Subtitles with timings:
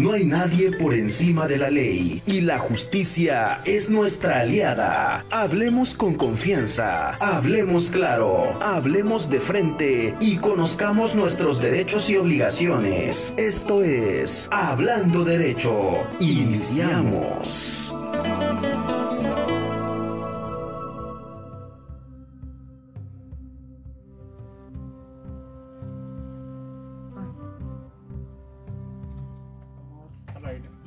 [0.00, 5.26] No hay nadie por encima de la ley y la justicia es nuestra aliada.
[5.30, 13.34] Hablemos con confianza, hablemos claro, hablemos de frente y conozcamos nuestros derechos y obligaciones.
[13.36, 16.06] Esto es Hablando Derecho.
[16.18, 17.89] Iniciamos.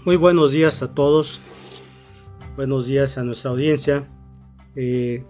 [0.06, 1.40] Muy buenos días a todos.
[2.58, 4.06] Buenos días a nuestra audiencia.
[4.76, 5.24] Eh,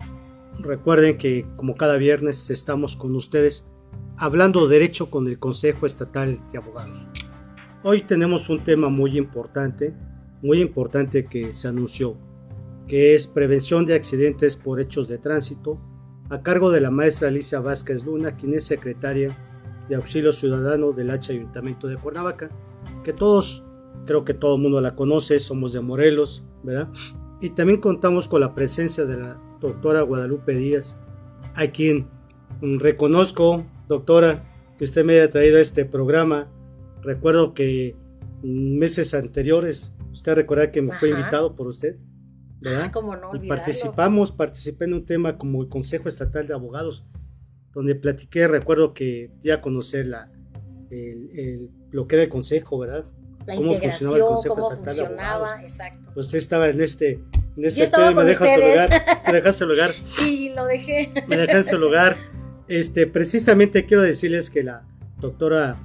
[0.62, 3.68] recuerden que como cada viernes estamos con ustedes
[4.18, 7.06] hablando derecho con el Consejo Estatal de Abogados.
[7.84, 9.94] Hoy tenemos un tema muy importante,
[10.42, 12.18] muy importante que se anunció,
[12.88, 15.80] que es prevención de accidentes por hechos de tránsito,
[16.32, 19.38] a cargo de la maestra Alicia Vázquez Luna, quien es secretaria
[19.88, 22.50] de Auxilio Ciudadano del H Ayuntamiento de Cuernavaca,
[23.04, 23.64] que todos
[24.06, 26.90] creo que todo el mundo la conoce, somos de Morelos, ¿verdad?
[27.42, 30.98] Y también contamos con la presencia de la doctora Guadalupe Díaz,
[31.56, 32.08] a quien
[32.62, 34.44] reconozco, doctora,
[34.78, 36.50] que usted me haya traído a este programa.
[37.02, 37.96] Recuerdo que
[38.42, 41.98] meses anteriores, usted recuerda que me fue invitado por usted,
[42.62, 42.92] ¿verdad?
[42.96, 47.06] Ah, no y participamos, participé en un tema como el Consejo Estatal de Abogados,
[47.74, 50.32] donde platiqué, recuerdo que ya conocer la,
[51.92, 53.06] lo que era el consejo, ¿verdad?
[53.46, 56.12] La integración, cómo funcionaba, exacto.
[56.16, 57.24] Usted estaba en este,
[57.58, 59.92] en este estudio me dejas su lugar, me dejas su lugar.
[60.26, 61.14] y lo dejé.
[61.28, 62.18] Me dejas su lugar.
[62.68, 64.86] Este, precisamente quiero decirles que la
[65.20, 65.78] doctora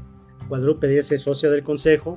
[0.49, 2.15] Guadalupe Díaz es socia del consejo,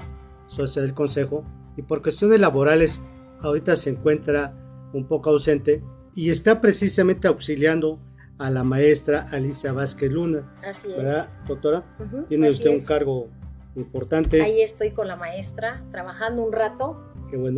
[0.47, 1.43] socia del consejo,
[1.77, 3.01] y por cuestiones laborales
[3.39, 4.53] ahorita se encuentra
[4.93, 5.83] un poco ausente
[6.15, 7.99] y está precisamente auxiliando
[8.37, 10.51] a la maestra Alicia Vázquez Luna.
[10.63, 11.83] Así ¿verdad, doctora?
[12.27, 13.29] Tiene usted un cargo
[13.75, 14.41] importante.
[14.41, 17.07] Ahí estoy con la maestra, trabajando un rato.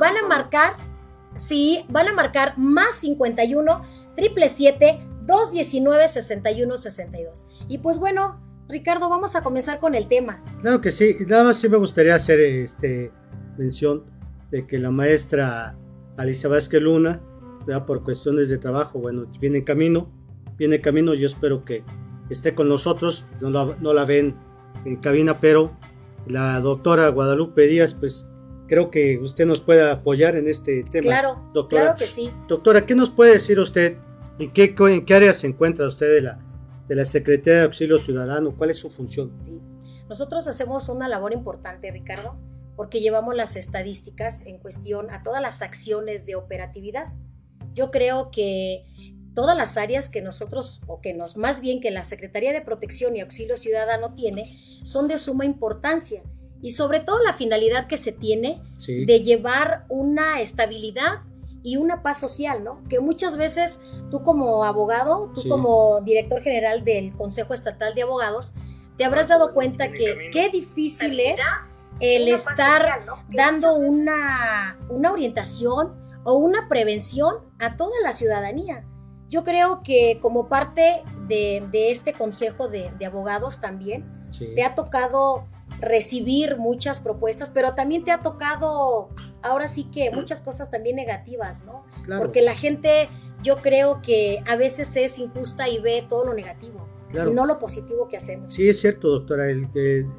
[0.00, 0.97] van a marcar
[1.34, 3.82] Sí, van a marcar más 51
[4.16, 7.46] 777 219 61 62.
[7.68, 10.42] Y pues bueno, Ricardo, vamos a comenzar con el tema.
[10.60, 13.12] Claro que sí, nada más sí me gustaría hacer este
[13.56, 14.04] mención
[14.50, 15.76] de que la maestra
[16.16, 16.50] Alicia
[16.80, 17.20] Luna,
[17.86, 20.10] por cuestiones de trabajo, bueno, viene en camino,
[20.56, 21.84] viene en camino, yo espero que
[22.30, 24.36] esté con nosotros, no la, no la ven
[24.84, 25.76] en cabina, pero
[26.26, 28.28] la doctora Guadalupe Díaz, pues
[28.68, 31.02] creo que usted nos puede apoyar en este tema.
[31.02, 31.82] Claro, doctora.
[31.82, 32.30] claro que sí.
[32.46, 33.96] Doctora, ¿qué nos puede decir usted?
[34.38, 36.38] ¿En qué, en qué área se encuentra usted de la,
[36.86, 38.54] de la Secretaría de Auxilio Ciudadano?
[38.56, 39.32] ¿Cuál es su función?
[39.42, 39.60] Sí.
[40.08, 42.36] Nosotros hacemos una labor importante, Ricardo,
[42.76, 47.08] porque llevamos las estadísticas en cuestión a todas las acciones de operatividad.
[47.74, 48.84] Yo creo que
[49.34, 53.16] todas las áreas que nosotros, o que nos, más bien que la Secretaría de Protección
[53.16, 56.22] y Auxilio Ciudadano tiene, son de suma importancia
[56.60, 61.22] y sobre todo la finalidad que se tiene de llevar una estabilidad
[61.62, 62.82] y una paz social, ¿no?
[62.88, 63.80] Que muchas veces
[64.10, 68.54] tú como abogado, tú como director general del Consejo Estatal de Abogados,
[68.96, 71.40] te habrás dado cuenta que qué difícil es
[72.00, 75.94] el estar dando una, una orientación
[76.24, 78.84] o una prevención a toda la ciudadanía.
[79.28, 84.04] Yo creo que como parte de, este Consejo de, Abogados también,
[84.54, 85.46] te ha tocado
[85.80, 89.10] recibir muchas propuestas, pero también te ha tocado
[89.42, 91.84] ahora sí que muchas cosas también negativas, ¿no?
[92.18, 93.08] Porque la gente
[93.42, 96.86] yo creo que a veces es injusta y ve todo lo negativo.
[97.12, 98.52] Y no lo positivo que hacemos.
[98.52, 99.48] Sí, es cierto, doctora.
[99.48, 99.68] El,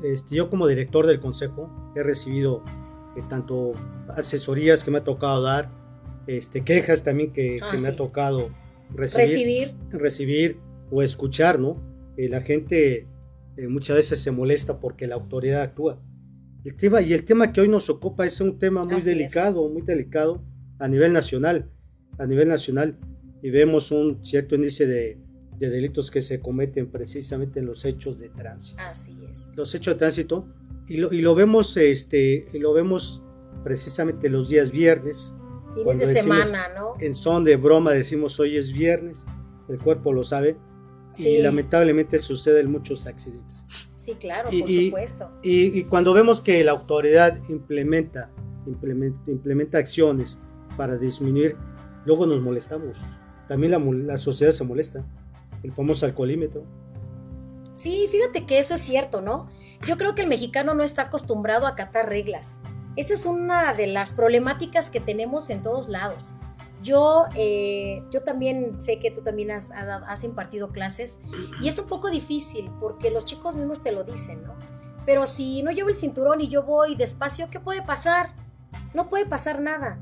[0.04, 2.64] este, yo como director del consejo he recibido
[3.16, 3.74] eh, tanto
[4.10, 5.70] asesorías que me ha tocado dar,
[6.26, 8.50] este, quejas también que, ah, me ha tocado
[8.92, 10.60] recibir, recibir,
[10.90, 11.78] o escuchar, ¿no?
[12.18, 13.08] Eh, la gente
[13.60, 16.02] eh, muchas veces se molesta porque la autoridad actúa.
[16.64, 19.82] El tema, y el tema que hoy nos ocupa es un tema muy delicado, muy
[19.82, 20.42] delicado
[20.78, 21.70] a nivel nacional,
[22.18, 22.98] a nivel nacional,
[23.42, 25.18] y vemos un cierto índice de,
[25.58, 28.82] de delitos que se cometen precisamente en los hechos de tránsito.
[28.82, 29.52] Así es.
[29.58, 30.48] Los hechos de tránsito,
[30.88, 33.24] y lo, y lo vemos, este, y lo vemos
[33.66, 35.36] precisamente los días viernes.
[35.76, 36.94] Fines de semana, ¿no?
[37.00, 39.26] En son de broma decimos hoy es viernes,
[39.68, 40.58] el cuerpo lo sabe,
[41.12, 41.28] Sí.
[41.30, 43.66] y lamentablemente suceden muchos accidentes.
[43.96, 45.32] Sí, claro, Y- por y- supuesto.
[45.44, 48.30] Y, y cuando vemos que la autoridad implementa,
[48.68, 50.40] implementa, implementa acciones
[50.78, 51.56] para disminuir,
[52.06, 52.98] luego nos molestamos.
[53.48, 55.04] También la, la sociedad se molesta.
[55.64, 56.64] El famoso alcoholímetro.
[57.74, 59.50] Sí, fíjate que eso es cierto, ¿no?
[59.88, 62.60] Yo creo que el mexicano no está acostumbrado a acatar reglas.
[62.96, 66.34] Esa es una de las problemáticas que tenemos en todos lados.
[66.82, 71.20] Yo, eh, yo también sé que tú también has, impartido clases
[71.62, 74.56] y es un poco difícil porque los chicos mismos te lo dicen, ¿no?
[75.06, 78.34] Pero si no llevo el cinturón y yo voy despacio, ¿qué puede pasar?
[78.94, 80.00] No puede pasar nada.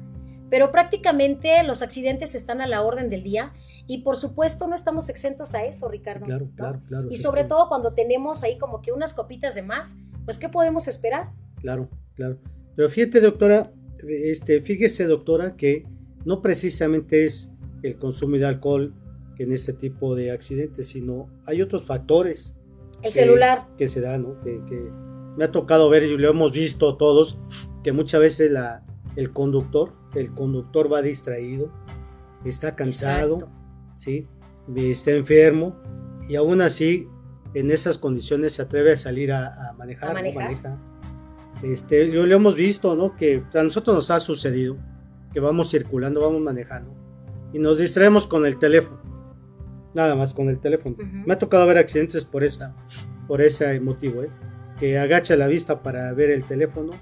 [0.50, 3.54] Pero prácticamente los accidentes están a la orden del día
[3.88, 6.26] y por supuesto no estamos exentos a eso, Ricardo.
[6.26, 6.56] Claro, ¿no?
[6.56, 7.08] claro, claro.
[7.10, 9.96] Y sí, sobre todo cuando tenemos ahí como que unas copitas de más,
[10.26, 11.32] pues ¿qué podemos esperar?
[11.62, 12.38] Claro, claro.
[12.76, 13.72] Pero fíjate, doctora,
[14.08, 15.86] este, fíjese, doctora, que
[16.28, 17.52] no precisamente es
[17.84, 18.94] el consumo de alcohol
[19.40, 22.56] en este tipo de accidentes, sino hay otros factores
[23.02, 23.68] El que- celular.
[23.78, 24.40] que se da, ¿no?
[24.42, 24.92] Que, que
[25.38, 27.38] me ha tocado ver y lo hemos visto todos,
[27.84, 28.84] que muchas veces la,
[29.16, 31.72] el conductor, el conductor va distraído,
[32.44, 33.56] está cansado, Exacto.
[33.96, 34.28] ¿sí?
[34.76, 35.76] Está enfermo
[36.28, 37.08] y aún así
[37.54, 40.10] en esas condiciones se atreve a salir a, a manejar.
[40.10, 40.44] A manejar.
[40.52, 40.78] Maneja.
[41.64, 43.16] Este, lo, lo hemos visto, ¿no?
[43.16, 44.76] Que a nosotros nos ha sucedido
[45.38, 46.96] que vamos circulando, vamos manejando
[47.54, 49.00] y nos distraemos con el teléfono.
[49.94, 50.96] Nada más con el teléfono.
[50.96, 51.28] Ujú.
[51.28, 52.76] Me ha tocado ver accidentes por esa,
[53.28, 54.30] por ese motivo, ¿eh?
[54.80, 56.94] que agacha la vista para ver el teléfono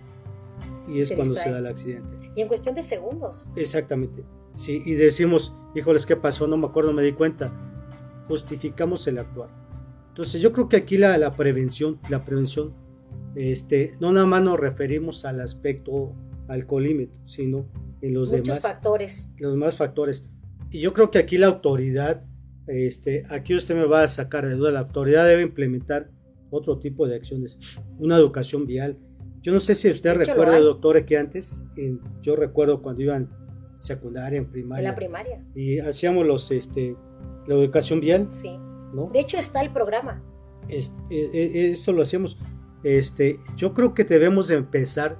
[0.86, 1.48] y es Se cuando distrae.
[1.48, 2.30] se da el accidente.
[2.36, 3.48] Y en cuestión de segundos.
[3.56, 4.26] Exactamente.
[4.52, 6.46] Sí, y decimos, híjoles, ¿qué pasó?
[6.46, 7.54] No me acuerdo, me di cuenta.
[8.28, 9.50] Justificamos el actuar.
[10.10, 12.74] Entonces yo creo que aquí la, la prevención, la prevención,
[13.36, 16.12] este, no nada más nos referimos al aspecto
[16.50, 17.66] alcoholímetro, sino
[18.08, 19.30] en los Muchos demás factores.
[19.38, 20.30] los demás factores.
[20.72, 22.24] Y yo creo que aquí la autoridad,
[22.68, 26.10] este, aquí usted me va a sacar de duda, la autoridad debe implementar
[26.50, 27.60] otro tipo de acciones,
[28.00, 28.98] una educación vial.
[29.42, 33.30] Yo no sé si usted recuerda, doctora, que antes, en- yo recuerdo cuando iba en
[33.80, 35.44] secundaria, en En primaria, la primaria.
[35.54, 36.96] y hacíamos los, este,
[37.48, 38.58] la educación vial, Sí.
[38.94, 39.10] ¿no?
[39.14, 40.24] De hecho está el programa.
[40.68, 42.38] Es- e- e- eso lo hacemos.
[42.84, 45.20] Este, yo creo que debemos de empezar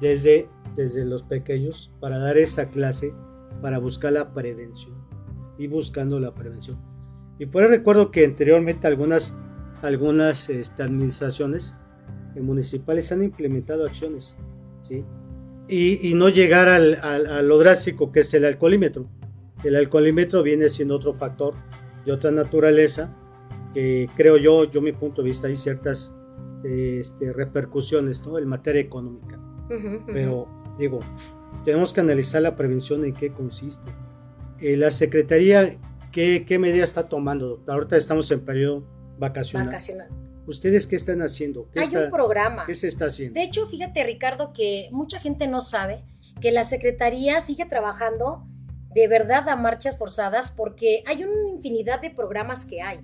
[0.00, 3.14] desde, desde los pequeños para dar esa clase,
[3.62, 4.94] para buscar la prevención
[5.58, 6.78] y buscando la prevención.
[7.38, 9.34] Y por ahí recuerdo que anteriormente algunas,
[9.82, 11.78] algunas este, administraciones
[12.40, 14.36] municipales han implementado acciones,
[14.82, 15.04] ¿sí?
[15.68, 19.08] Y, y no llegar al, al- a lo drástico que es el alcoholímetro.
[19.64, 21.54] El alcoholímetro viene siendo otro factor
[22.04, 23.16] de otra naturaleza
[23.74, 26.14] que creo yo, yo mi punto de vista, hay ciertas
[26.62, 28.38] este, repercusiones ¿no?
[28.38, 29.38] en materia económica.
[29.70, 30.06] Ujú, ujú.
[30.06, 31.00] Pero digo,
[31.64, 33.88] tenemos que analizar la prevención en qué consiste.
[34.60, 35.76] Eh, la Secretaría,
[36.12, 37.48] ¿qué, ¿qué medidas está tomando?
[37.48, 37.74] doctor?
[37.74, 38.84] Ahorita estamos en periodo
[39.18, 39.66] vacacional.
[39.68, 40.08] Vacacional.
[40.46, 41.68] ¿Ustedes qué están haciendo?
[41.72, 42.66] ¿Qué, Hay está- un programa.
[42.66, 43.34] ¿Qué se está haciendo?
[43.38, 46.04] De hecho, fíjate, Ricardo, que mucha gente no sabe
[46.40, 48.46] que la Secretaría sigue trabajando
[48.94, 53.00] de verdad a marchas forzadas porque hay una infinidad de programas que hay.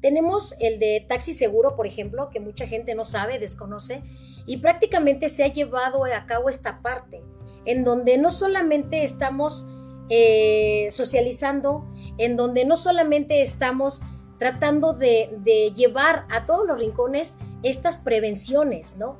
[0.00, 4.02] Tenemos el de taxi seguro, por ejemplo, que mucha gente no sabe, desconoce,
[4.46, 7.22] y prácticamente se ha llevado a cabo esta parte,
[7.64, 9.66] en donde no solamente estamos
[10.08, 11.84] eh, socializando,
[12.16, 14.02] en donde no solamente estamos
[14.38, 19.18] tratando de, llevar a todos los rincones estas prevenciones, ¿no?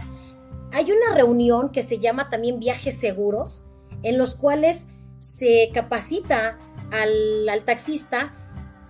[0.73, 3.65] Hay una reunión que se llama también viajes seguros,
[4.03, 4.87] en los cuales
[5.19, 6.59] se capacita
[6.91, 8.33] al taxista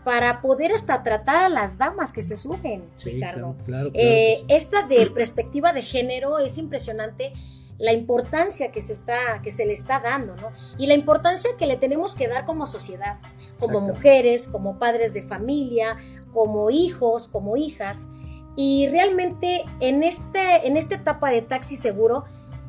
[0.08, 3.54] para poder hasta tratar a las damas que se suben, Sí, Ricardo.
[3.66, 4.42] claro, Eh.
[4.48, 7.34] Esta de perspectiva de género es impresionante
[7.76, 10.48] la importancia que se, está, que se le está dando, ¿no?
[10.78, 13.18] Y la importancia que le tenemos que dar como sociedad,
[13.60, 13.94] como Exacto.
[13.96, 15.98] mujeres, como padres de familia,
[16.32, 18.08] como hijos, como hijas.
[18.56, 22.24] Y realmente en, este, en esta etapa de taxi seguro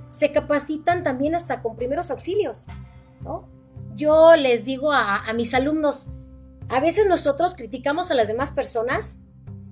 [0.10, 2.68] se capacitan también hasta con primeros auxilios,
[3.22, 3.48] ¿no?
[3.96, 6.10] Yo les digo a, a mis alumnos,
[6.70, 9.18] a veces nosotros criticamos a las demás personas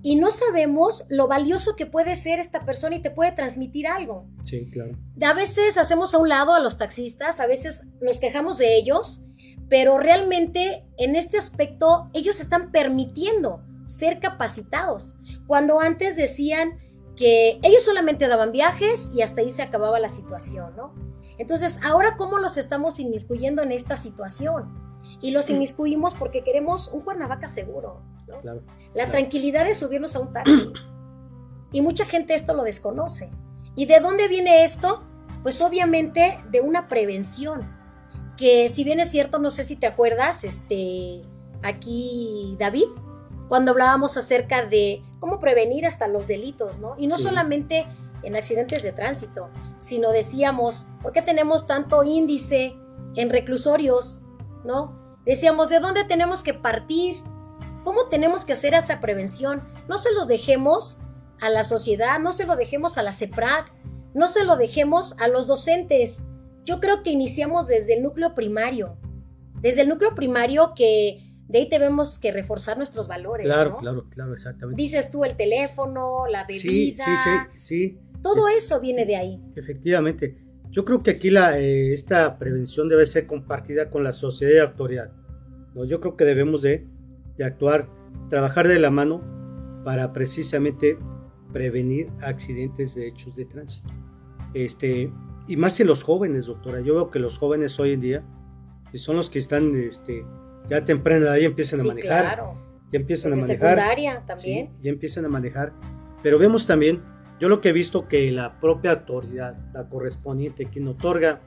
[0.01, 4.25] y no sabemos lo valioso que puede ser esta persona y te puede transmitir algo.
[4.43, 4.97] Sí, claro.
[5.21, 9.21] A veces hacemos a un lado a los taxistas, a veces nos quejamos de ellos,
[9.69, 15.17] pero realmente en este aspecto ellos están permitiendo ser capacitados.
[15.45, 16.79] Cuando antes decían
[17.15, 20.93] que ellos solamente daban viajes y hasta ahí se acababa la situación, ¿no?
[21.37, 24.86] Entonces, ahora cómo los estamos inmiscuyendo en esta situación?
[25.21, 28.01] Y los inmiscuimos porque queremos un Cuernavaca seguro.
[28.93, 30.71] la tranquilidad de subirnos a un taxi.
[31.71, 33.29] Y mucha gente esto lo desconoce.
[33.75, 35.03] ¿Y de dónde viene esto?
[35.43, 37.67] Pues obviamente de una prevención.
[38.37, 41.23] Que si bien es cierto, no sé si te acuerdas, este,
[41.63, 42.85] aquí David,
[43.49, 46.95] cuando hablábamos acerca de cómo prevenir hasta los delitos, ¿no?
[46.97, 47.87] Y no solamente
[48.23, 52.75] en accidentes de tránsito, sino decíamos, ¿por qué tenemos tanto índice
[53.15, 54.23] en reclusorios?
[54.63, 54.96] ¿No?
[55.27, 57.17] Decíamos, ¿de dónde tenemos que partir?
[57.83, 59.61] ¿Cómo tenemos que hacer esa prevención?
[59.89, 60.99] No se lo dejemos
[61.41, 63.73] a la sociedad, no se lo dejemos a la CEPRAC,
[64.13, 66.23] no se lo dejemos a los docentes.
[66.63, 68.97] Yo creo que iniciamos desde el núcleo primario,
[69.59, 73.47] desde el núcleo primario que de ahí tenemos que reforzar nuestros valores.
[73.47, 74.81] Claro, claro, claro, exactamente.
[74.81, 76.61] Dices tú el teléfono, la bebida.
[76.63, 77.99] Sí, sí, sí.
[78.23, 79.41] Todo eso viene de ahí.
[79.57, 80.46] Efectivamente.
[80.77, 84.59] Yo creo que aquí la, eh, esta prevención debe ser compartida con la sociedad y
[84.59, 85.11] autoridad.
[85.73, 85.85] ¿no?
[85.85, 86.85] Yo creo que debemos de,
[87.35, 87.89] de actuar,
[88.29, 89.23] trabajar de la mano
[89.83, 90.99] para precisamente
[91.51, 93.89] prevenir accidentes de hechos de tránsito.
[94.53, 95.11] Este,
[95.47, 96.79] y más en los jóvenes, doctora.
[96.81, 98.23] Yo veo que los jóvenes hoy en día
[98.93, 100.27] son los que están este,
[100.69, 102.35] ya temprana edad ya empiezan a manejar.
[102.35, 102.53] Claro.
[102.91, 103.77] Ya empiezan a manejar.
[103.77, 104.69] Secundaria también.
[104.79, 105.73] ya empiezan a manejar.
[106.21, 107.01] Pero vemos también,
[107.39, 111.41] yo lo que he visto que la propia autoridad, la correspondiente, quien otorga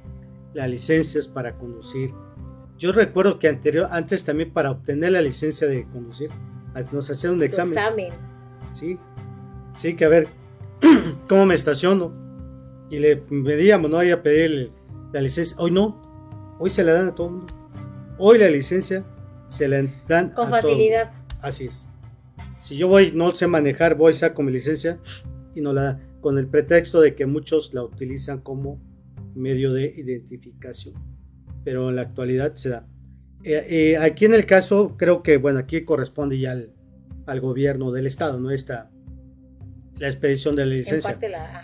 [0.55, 2.13] las licencias para conducir.
[2.79, 6.31] Yo recuerdo que anterior, antes también para obtener la licencia de conducir,
[6.93, 7.73] nos hacían un examen.
[7.73, 8.13] examen.
[8.73, 8.99] Sí,
[9.75, 10.29] sí, que a ver,
[11.29, 12.13] ¿cómo me estaciono?
[12.89, 13.99] Y le pedíamos, ¿no?
[13.99, 14.73] Ahí a pedir
[15.13, 15.57] la licencia.
[15.59, 16.01] Hoy no,
[16.59, 17.55] hoy se la dan a todo el mundo.
[18.19, 19.05] Hoy la licencia
[19.49, 21.13] se la dan con facilidad.
[21.41, 21.89] Así es.
[22.59, 24.99] Si yo voy, no sé manejar, voy, saco mi licencia
[25.55, 28.81] y no la con el pretexto de que muchos la utilizan como
[29.35, 30.95] medio de identificación.
[31.65, 32.87] Pero en la actualidad se da.
[33.45, 38.07] Eh, eh, aquí en el caso, creo que, bueno, aquí corresponde ya al, gobierno del
[38.07, 38.51] estado, ¿no?
[38.51, 38.91] Está
[39.99, 41.19] la expedición de la licencia.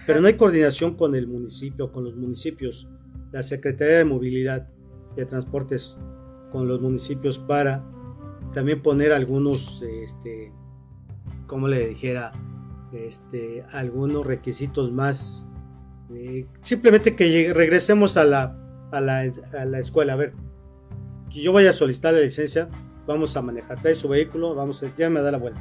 [0.07, 2.88] Pero no hay coordinación con el municipio, con los municipios.
[3.33, 4.69] La Secretaría de Movilidad
[5.16, 5.99] de Transportes
[6.52, 7.85] con los municipios para
[8.55, 10.52] también poner algunos, este,
[11.47, 12.33] como le dijera,
[12.93, 15.47] este, algunos requisitos más.
[16.14, 18.57] Eh, simplemente que regresemos a la,
[18.93, 19.21] a la,
[19.59, 20.12] a, la, escuela.
[20.12, 20.35] A ver,
[21.31, 22.69] que yo vaya a solicitar la licencia,
[23.07, 25.61] vamos a manejar, trae su vehículo, vamos a, ya me da la vuelta.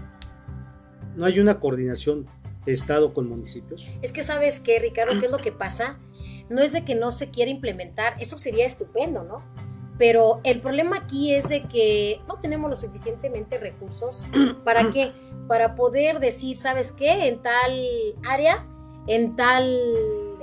[1.15, 2.27] No hay una coordinación
[2.65, 3.87] de Estado con municipios.
[4.01, 5.99] Es que sabes que, Ricardo, ¿qué es lo que pasa?
[6.49, 9.43] No es de que no se quiera implementar, eso sería estupendo, ¿no?
[9.97, 14.27] Pero el problema aquí es de que no tenemos lo suficientemente recursos.
[14.63, 15.13] ¿Para qué?
[15.47, 17.27] Para poder decir, ¿sabes qué?
[17.27, 17.79] En tal
[18.27, 18.67] área,
[19.07, 19.65] en tal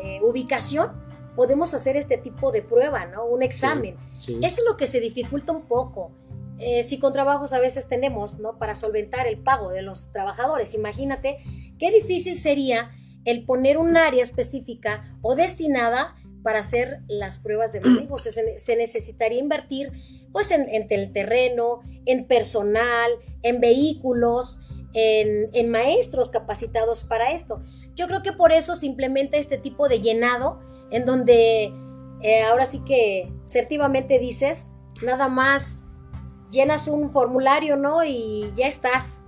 [0.02, 0.92] eh, ubicación,
[1.37, 3.25] podemos hacer este tipo de prueba, ¿no?
[3.25, 3.97] Un examen.
[4.18, 6.12] Eso es lo que se dificulta un poco.
[6.59, 8.59] Eh, si con trabajos a veces tenemos, ¿no?
[8.59, 10.75] Para solventar el pago de los trabajadores.
[10.75, 11.38] Imagínate
[11.78, 12.92] qué difícil sería
[13.25, 18.19] el poner un área específica o destinada para hacer las pruebas de manejo.
[18.19, 19.93] se, necesitaría invertir
[20.33, 23.11] pues en, el terreno, en personal,
[23.43, 24.61] en vehículos,
[24.95, 27.63] en, maestros capacitados para esto.
[27.95, 31.73] Yo creo que por eso se implementa este tipo de llenado en donde
[32.23, 34.69] eh, ahora sí que certivamente dices,
[35.03, 35.85] nada más
[36.51, 38.05] llenas un formulario, ¿no?
[38.05, 39.22] Y ya estás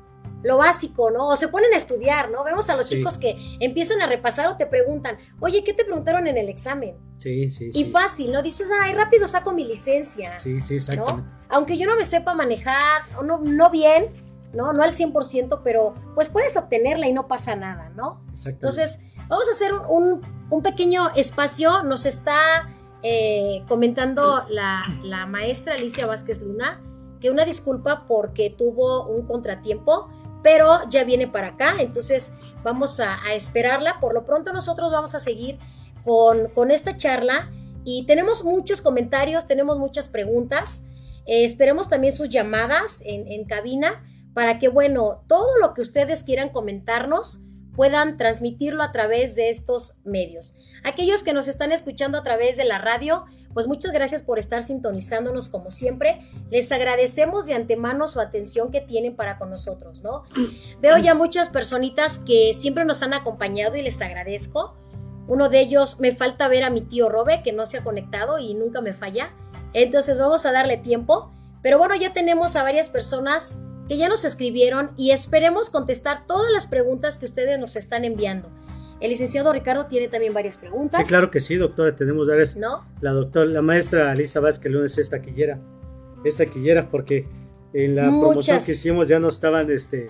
[0.44, 1.28] lo básico, ¿no?
[1.28, 2.44] O se ponen a estudiar, ¿no?
[2.44, 6.26] Vemos a los chicos que empiezan a repasar o te preguntan, oye, ¿qué te preguntaron
[6.26, 6.96] en el examen?
[7.18, 7.80] Sí, sí, sí.
[7.80, 8.42] Y fácil, ¿no?
[8.42, 10.36] Dices, ay, rápido saco mi licencia.
[10.38, 11.28] Sí, sí, exactamente.
[11.48, 14.08] Aunque yo no me sepa manejar, o no, no bien,
[14.52, 14.72] ¿no?
[14.74, 18.22] No al 100%, pero pues puedes obtenerla y no pasa nada, ¿no?
[18.44, 20.20] Entonces, vamos a hacer un,
[20.50, 21.82] un pequeño espacio.
[21.84, 22.68] Nos está
[23.02, 26.82] eh, comentando la, la maestra Alicia Vázquez Luna
[27.24, 30.10] que una disculpa porque tuvo un contratiempo
[30.44, 33.98] pero ya viene para acá, entonces vamos a, esperarla.
[33.98, 35.58] Por lo pronto nosotros vamos a seguir
[36.04, 37.50] con, esta charla
[37.82, 40.84] y tenemos muchos comentarios, tenemos muchas preguntas.
[41.26, 46.50] Eh, esperemos también sus llamadas en cabina para que, bueno, todo lo que ustedes quieran
[46.50, 47.40] comentarnos
[47.74, 50.54] puedan transmitirlo a través de estos medios.
[50.84, 53.24] Aquellos que nos están escuchando a través de la radio,
[53.54, 56.20] pues muchas gracias por estar sintonizándonos como siempre.
[56.50, 60.24] Les agradecemos de antemano su atención que tienen para con nosotros, ¿no?
[60.82, 64.76] Veo ya muchas personitas que siempre nos han acompañado y les agradezco.
[65.28, 68.38] Uno de ellos, me falta ver a mi tío Robe, que no se ha conectado
[68.38, 69.32] y nunca me falla.
[69.72, 71.30] Entonces vamos a darle tiempo.
[71.62, 73.56] Pero bueno, ya tenemos a varias personas
[73.88, 78.50] que ya nos escribieron y esperemos contestar todas las preguntas que ustedes nos están enviando.
[79.04, 80.98] El licenciado Ricardo tiene también varias preguntas.
[81.02, 82.56] Sí, claro que sí, doctora, tenemos varias.
[82.56, 82.88] ¿No?
[83.02, 85.60] La doctora, la maestra Alisa Vázquez Lunes es taquillera.
[86.24, 87.28] Es taquillera porque
[87.74, 90.08] en la promoción que hicimos ya nos estaban este,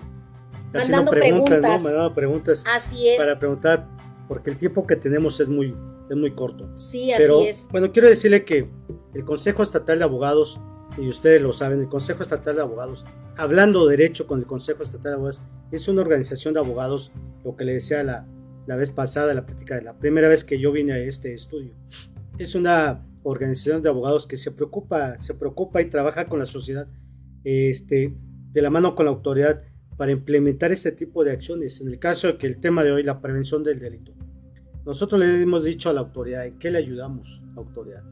[0.73, 1.79] haciendo preguntas, ¿no?
[1.89, 2.63] Me daban preguntas.
[2.73, 3.17] Así es.
[3.17, 3.85] Para preguntar,
[4.29, 5.75] porque el tiempo que tenemos es muy,
[6.09, 6.69] es muy corto.
[6.75, 7.67] Sí, así es.
[7.73, 8.69] Bueno, quiero decirle que
[9.13, 10.61] el Consejo Estatal de Abogados,
[10.97, 15.11] y ustedes lo saben, el Consejo Estatal de Abogados, hablando derecho con el Consejo Estatal
[15.11, 15.41] de Abogados,
[15.73, 17.11] es una organización de abogados,
[17.43, 18.25] lo que le decía la,
[18.67, 21.73] la vez pasada, la práctica de la primera vez que yo vine a este estudio.
[22.37, 26.87] Es una organización de abogados que se preocupa, se preocupa y trabaja con la sociedad,
[27.43, 28.15] este,
[28.51, 29.63] de la mano con la autoridad
[29.97, 31.81] para implementar este tipo de acciones.
[31.81, 34.13] En el caso de que el tema de hoy, la prevención del delito.
[34.85, 38.03] Nosotros le hemos dicho a la autoridad, ¿en qué le ayudamos a la autoridad?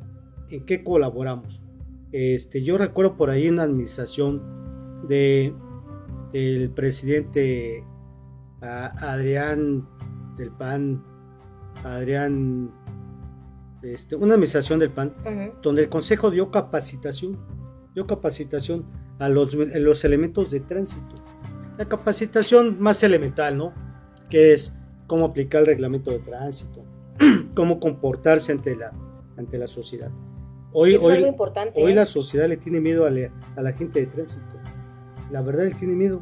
[0.49, 1.61] ¿En qué colaboramos?
[2.11, 5.53] Este, yo recuerdo por ahí una administración de,
[6.31, 7.83] del presidente
[8.61, 9.87] Adrián
[10.35, 11.03] del PAN,
[11.83, 12.71] Adrián,
[13.81, 15.13] este, una administración del PAN,
[15.61, 17.37] donde el Consejo dio capacitación,
[17.93, 18.85] dio capacitación
[19.19, 21.23] a los, a los elementos de tránsito
[21.77, 23.73] la capacitación más elemental, ¿no?
[24.29, 24.75] Que es
[25.07, 26.83] cómo aplicar el reglamento de tránsito,
[27.55, 28.93] cómo comportarse ante la,
[29.37, 30.11] ante la sociedad.
[30.71, 31.95] Hoy, hoy, importante, hoy ¿eh?
[31.95, 34.55] la sociedad le tiene miedo a, la gente de tránsito.
[35.29, 36.19] La verdad, le tiene miedo.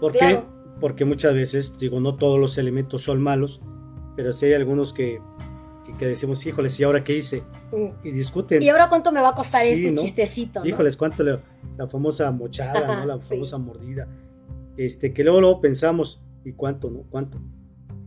[0.00, 0.42] ¿Por qué?
[0.80, 3.60] Porque muchas veces, digo, no todos los elementos son malos,
[4.16, 5.20] pero sí hay algunos que,
[5.98, 7.42] que, decimos, híjoles, ¿y ahora qué hice?
[7.72, 7.88] Mm.
[8.02, 8.62] Y discuten.
[8.62, 10.64] ¿Y ahora cuánto me va a costar este chistecito?
[10.64, 11.38] Híjoles, ¿cuánto le,
[11.76, 13.06] la famosa mochada, ¿no?
[13.06, 14.08] la famosa mordida?
[14.76, 17.02] Este, que luego, luego pensamos, ¿y cuánto, no?
[17.10, 17.38] ¿Cuánto?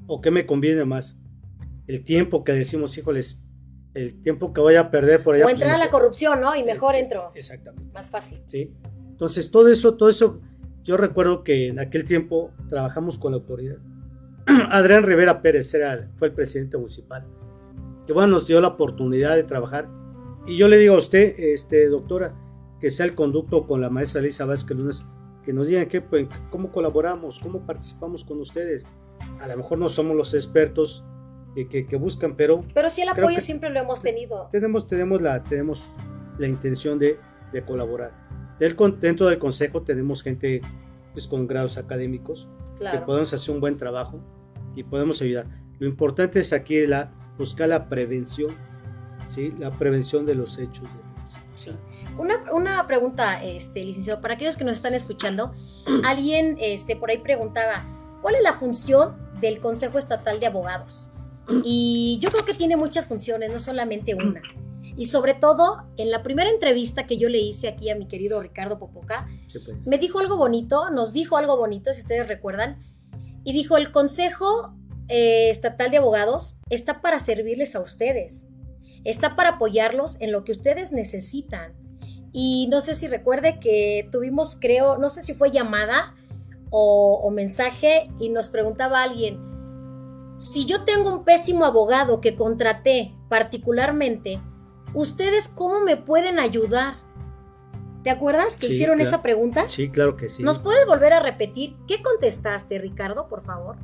[0.08, 1.18] ¿O qué me conviene más?
[1.88, 3.44] El tiempo que decimos, híjoles,
[3.94, 5.46] el tiempo que voy a perder por allá.
[5.46, 6.56] O entrar a la corrupción, ¿no?
[6.56, 7.32] Y mejor entro.
[7.36, 7.92] Exactamente.
[7.94, 8.42] Más fácil.
[8.48, 8.74] Sí.
[9.10, 10.42] Entonces, todo eso, todo eso,
[10.84, 13.78] yo recuerdo que en aquel tiempo trabajamos con la autoridad.
[14.70, 17.26] Adrián Rivera Pérez era, fue el presidente municipal
[18.06, 19.88] que bueno, nos dio la oportunidad de trabajar.
[20.46, 22.36] Y yo le digo a usted, este, doctora,
[22.80, 25.06] que sea el conducto con la maestra Elisa Vázquez Lunes,
[25.44, 28.86] que nos digan que, pues, cómo colaboramos, cómo participamos con ustedes.
[29.40, 31.06] A lo mejor no somos los expertos
[31.56, 32.64] que, que, buscan, pero...
[32.74, 34.48] Pero sí el apoyo siempre lo hemos tenido.
[34.52, 35.92] Tenemos, tenemos, la, tenemos
[36.40, 37.18] la intención de,
[37.54, 38.12] de colaborar.
[38.60, 40.62] Del, dentro del consejo tenemos gente
[41.14, 42.48] pues, con grados académicos
[42.80, 44.20] que podemos hacer un buen trabajo
[44.76, 45.48] y podemos ayudar.
[45.80, 48.56] Lo importante es aquí la, buscar la prevención,
[49.30, 49.54] ¿sí?
[49.58, 51.14] la prevención de los hechos de
[51.52, 51.72] Sí.
[52.18, 55.54] Una, una, pregunta, este, licenciado, para aquellos que nos están escuchando,
[56.06, 57.86] alguien este, por ahí preguntaba,
[58.22, 61.12] ¿cuál es la función del Consejo Estatal de Abogados?
[61.64, 64.42] Y yo creo que tiene muchas funciones, no solamente una.
[64.96, 68.42] Y sobre todo, en la primera entrevista que yo le hice aquí a mi querido
[68.42, 69.88] Ricardo Popoca, pues.
[69.88, 72.84] me dijo algo bonito, nos dijo algo bonito, si ustedes recuerdan,
[73.44, 74.76] y dijo, el Consejo
[75.10, 78.46] eh, estatal de Abogados está para servirles a ustedes,
[79.04, 81.74] está para apoyarlos en lo que ustedes necesitan.
[82.32, 86.16] Y no sé si recuerde que tuvimos, creo, no sé si fue llamada
[86.70, 89.40] o, o mensaje y nos preguntaba alguien,
[90.40, 94.42] si yo tengo un pésimo abogado que contraté particularmente,
[94.94, 96.96] ¿ustedes cómo me pueden ayudar?
[98.04, 99.68] ¿Te acuerdas que hicieron esa pregunta?
[99.68, 100.44] Sí, claro que sí.
[100.44, 101.78] ¿Nos puedes volver a repetir?
[101.88, 103.78] ¿Qué contestaste, Ricardo, por favor?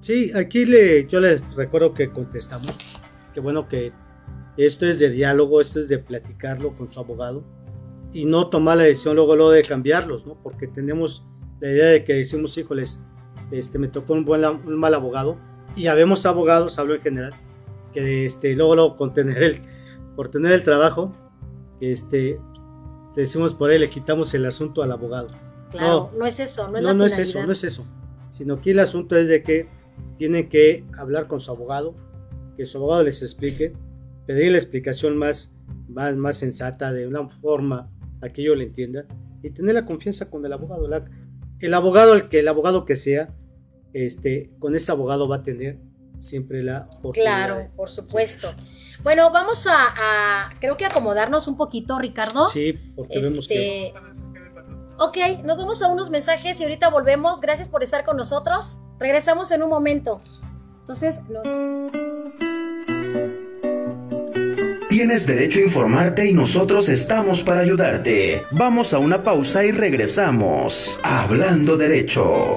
[0.00, 2.74] Sí, aquí le, yo les recuerdo que contestamos,
[3.34, 3.92] que bueno que
[4.56, 7.44] esto es de diálogo, esto es de platicarlo con su abogado
[8.12, 10.40] y no tomar la decisión luego, luego de cambiarlos, ¿no?
[10.42, 11.24] Porque tenemos
[11.60, 13.02] la idea de que decimos, híjoles,
[13.50, 15.36] este, me tocó un, buen, un mal abogado
[15.76, 17.34] y habemos abogados, hablo en general,
[17.92, 19.62] que este, luego, luego con tener el,
[20.18, 21.14] por tener el trabajo,
[21.80, 22.40] este,
[23.14, 25.28] decimos por ahí, le quitamos el asunto al abogado.
[25.70, 27.86] Claro, no, es eso, no es no, no es eso, no es eso,
[28.28, 29.68] sino que el asunto es de que
[30.16, 31.94] tienen que hablar con su abogado,
[32.56, 33.76] que su abogado les explique,
[34.26, 35.52] pedir la explicación más,
[35.86, 37.88] más, más sensata, de una forma
[38.20, 39.06] a que ellos le entiendan,
[39.44, 40.88] y tener la confianza con el abogado.
[41.60, 43.32] el abogado, el que el abogado que sea,
[43.92, 45.78] este, con ese abogado va a tener
[46.18, 47.46] siempre la oportunidad.
[47.46, 48.54] Claro, por supuesto.
[49.02, 52.46] Bueno, vamos a, creo que acomodarnos un poquito, Ricardo.
[52.46, 54.08] Sí, porque vemos que este,
[55.00, 57.40] Ok, nos vamos a unos mensajes y ahorita volvemos.
[57.40, 58.80] Gracias por estar con nosotros.
[58.98, 60.20] Regresamos en un momento.
[60.80, 61.46] Entonces, nos...
[64.88, 68.42] Tienes derecho a informarte y nosotros estamos para ayudarte.
[68.50, 70.98] Vamos a una pausa y regresamos.
[71.04, 72.56] Hablando derecho.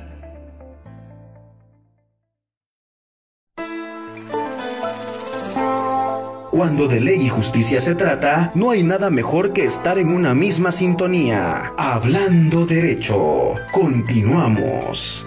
[6.61, 10.35] Cuando de ley y justicia se trata, no hay nada mejor que estar en una
[10.35, 11.73] misma sintonía.
[11.75, 13.55] Hablando derecho.
[13.71, 15.25] Continuamos.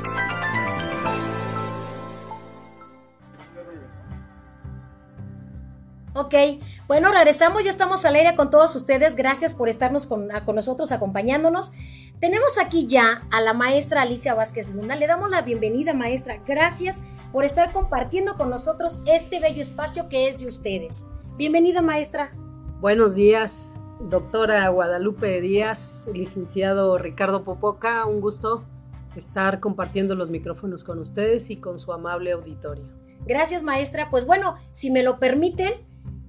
[6.14, 6.34] Ok,
[6.86, 9.16] bueno, regresamos, ya estamos al aire con todos ustedes.
[9.16, 11.72] Gracias por estarnos con, nosotros, acompañándonos.
[12.20, 14.94] Tenemos aquí ya a la maestra Alicia Vázquez Luna.
[14.94, 16.36] Le damos la bienvenida, maestra.
[16.46, 21.08] Gracias por estar compartiendo con nosotros este bello espacio que es de ustedes.
[21.36, 22.30] Bienvenida, maestra.
[22.80, 28.06] Buenos días, doctora Guadalupe Díaz, licenciado Ricardo Popoca.
[28.06, 28.64] Un gusto
[29.16, 32.84] estar compartiendo los micrófonos con ustedes y con su amable auditorio.
[33.26, 34.10] Gracias, maestra.
[34.10, 35.72] Pues bueno, si me lo permiten,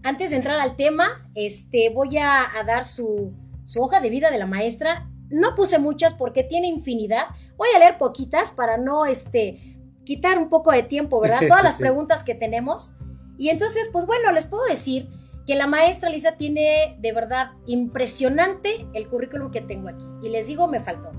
[0.01, 3.31] antes de entrar al tema, este, voy a, a dar su,
[3.65, 5.07] su, hoja de vida de la maestra.
[5.29, 7.25] No puse muchas porque tiene infinidad.
[7.57, 9.59] Voy a leer poquitas para no este,
[10.03, 11.41] quitar un poco de tiempo, ¿verdad?
[11.47, 12.95] Todas las preguntas que tenemos.
[13.37, 15.09] Y entonces, pues bueno, les puedo decir
[15.45, 20.03] que la maestra Lisa tiene de verdad impresionante el currículum que tengo aquí.
[20.21, 21.11] Y les digo, me faltó.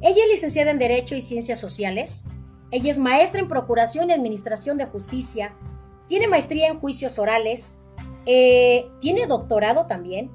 [0.00, 2.24] Ella es licenciada en Derecho y Ciencias Sociales.
[2.70, 5.54] Ella es maestra en Procuración y Administración de Justicia.
[6.08, 7.78] Tiene maestría en Juicios Orales.
[8.26, 10.30] Eh, tiene doctorado también.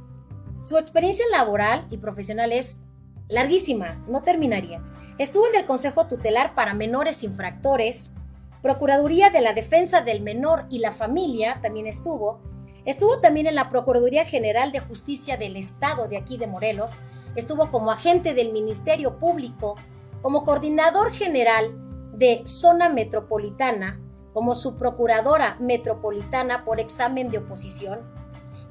[0.64, 2.82] Su experiencia laboral y profesional es
[3.30, 4.82] larguísima, no terminaría.
[5.18, 8.14] Estuvo en el Consejo Tutelar para Menores Infractores,
[8.62, 12.42] Procuraduría de la Defensa del Menor y la Familia también estuvo.
[12.86, 16.94] Estuvo también en la Procuraduría General de Justicia del Estado de aquí de Morelos.
[17.36, 19.76] Estuvo como agente del Ministerio Público,
[20.22, 21.72] como coordinador general
[22.14, 24.00] de Zona Metropolitana,
[24.34, 28.00] como su procuradora metropolitana por examen de oposición.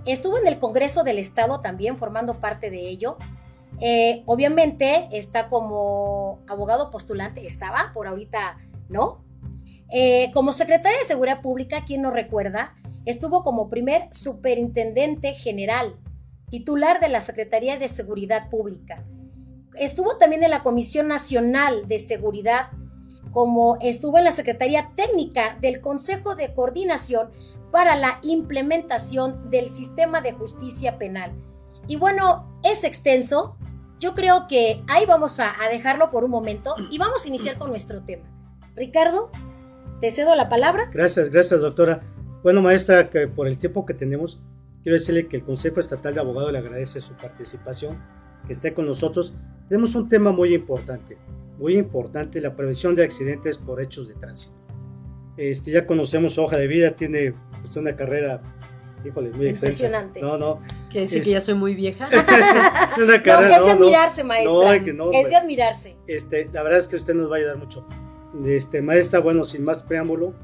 [0.04, 3.18] Estuvo en el Congreso del Estado también formando parte de ello.
[3.80, 9.25] Eh, obviamente está como abogado postulante, estaba, por ahorita no.
[9.90, 15.96] Eh, como secretaria de Seguridad Pública, quien nos recuerda, estuvo como primer superintendente general,
[16.50, 19.04] titular de la Secretaría de Seguridad Pública.
[19.74, 22.70] Estuvo también en la Comisión Nacional de Seguridad,
[23.32, 27.30] como estuvo en la Secretaría Técnica del Consejo de Coordinación
[27.70, 31.32] para la implementación del sistema de justicia penal.
[31.86, 33.56] Y bueno, es extenso.
[34.00, 37.58] Yo creo que ahí vamos a, a dejarlo por un momento y vamos a iniciar
[37.58, 38.24] con nuestro tema.
[38.74, 39.30] Ricardo,
[40.00, 40.90] te cedo la palabra.
[40.92, 42.02] Gracias, gracias, doctora.
[42.42, 44.40] Bueno, maestra, que por el tiempo que tenemos,
[44.82, 47.98] quiero decirle que el Consejo Estatal de Abogados le agradece su participación,
[48.46, 49.34] que esté con nosotros.
[49.68, 51.16] Tenemos un tema muy importante,
[51.58, 54.54] muy importante, la prevención de accidentes por hechos de tránsito.
[55.36, 58.40] Este, ya conocemos su hoja de vida, tiene pues, una carrera,
[59.04, 60.20] híjole, muy Impresionante.
[60.20, 60.38] Extensa.
[60.38, 60.62] No, no.
[60.90, 62.08] Que decir que ya soy muy vieja.
[62.96, 64.78] una carrera, no, que es de admirarse, maestra.
[64.78, 65.96] No, no, es de admirarse.
[66.06, 67.86] Este, la verdad es que usted nos va a ayudar mucho.
[68.44, 70.34] Este, maestra, bueno, sin más preámbulo,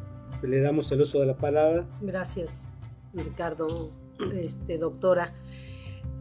[0.42, 1.86] le damos el uso de la palabra.
[2.00, 2.72] Gracias,
[3.12, 3.90] Ricardo,
[4.34, 5.34] este, doctora.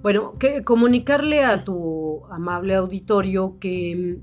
[0.02, 0.34] Bueno,
[0.66, 4.20] comunicarle a tu amable auditorio que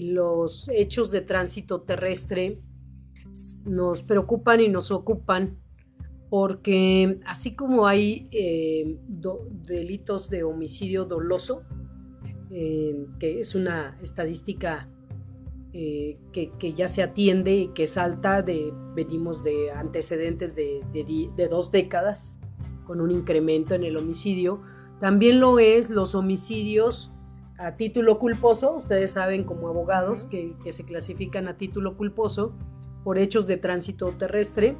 [0.00, 2.60] los hechos de tránsito terrestre
[3.64, 5.58] nos preocupan y nos ocupan
[6.30, 8.98] porque así como hay eh,
[9.50, 11.62] delitos de homicidio doloso,
[12.50, 14.88] eh, que es una estadística
[15.72, 20.82] eh, que, que, ya se atiende y que es alta, de, venimos de antecedentes de,
[20.92, 22.40] de, de, dos décadas
[22.86, 24.62] con un incremento en el homicidio.
[24.98, 27.12] También lo es los homicidios
[27.58, 32.54] a título culposo, ustedes saben como abogados que, que se clasifican a título culposo
[33.04, 34.76] por hechos de tránsito terrestre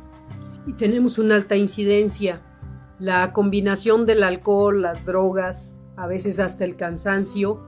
[0.67, 2.41] y tenemos una alta incidencia.
[2.99, 7.61] La combinación del alcohol, las drogas, a veces hasta el cansancio,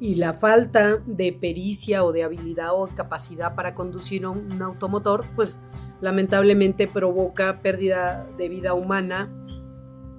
[0.00, 5.24] y la falta de pericia o de habilidad o capacidad para conducir un, un automotor,
[5.34, 5.58] pues
[6.00, 9.32] lamentablemente provoca pérdida de vida humana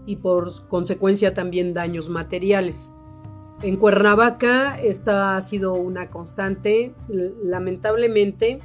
[0.05, 2.93] y por consecuencia también daños materiales.
[3.61, 6.93] En Cuernavaca esta ha sido una constante.
[7.43, 8.61] Lamentablemente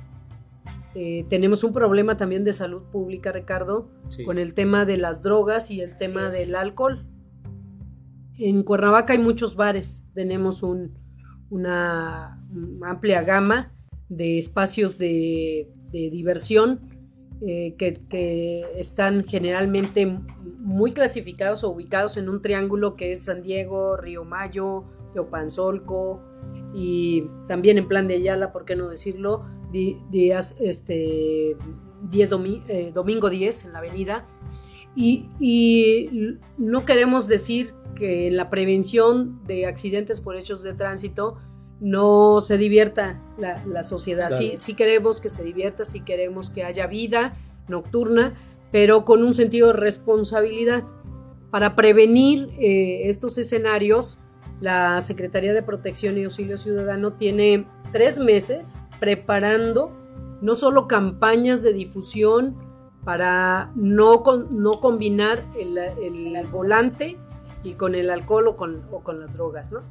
[0.95, 4.25] eh, tenemos un problema también de salud pública, Ricardo, sí.
[4.25, 7.05] con el tema de las drogas y el tema del alcohol.
[8.39, 10.95] En Cuernavaca hay muchos bares, tenemos un,
[11.55, 12.37] una
[12.83, 13.73] amplia gama
[14.09, 16.81] de espacios de, diversión
[17.41, 20.05] eh, que, están generalmente
[20.59, 26.21] muy clasificados o ubicados en un triángulo que es San Diego, Río Mayo, Teopanzolco
[26.75, 29.43] y también en Plan de Ayala, ¿por qué no decirlo?
[29.71, 31.57] Días, este,
[32.11, 34.27] 10 domi eh, domingo 10 en la avenida.
[34.97, 41.39] Y, y no queremos decir que en la prevención de accidentes por hechos de tránsito
[41.81, 44.29] no se divierta la, la sociedad.
[44.29, 44.43] Claro.
[44.43, 47.35] Sí, sí queremos que se divierta, sí queremos que haya vida
[47.69, 48.35] nocturna,
[48.71, 50.85] pero con un sentido de responsabilidad.
[51.51, 54.19] Para prevenir eh, estos escenarios,
[54.61, 59.93] la Secretaría de Protección y Auxilio Ciudadano tiene tres meses preparando
[60.41, 62.57] no solo campañas de difusión
[63.05, 67.19] para no, no combinar el, volante
[67.65, 69.83] y con el alcohol o con, con las drogas, ¿no?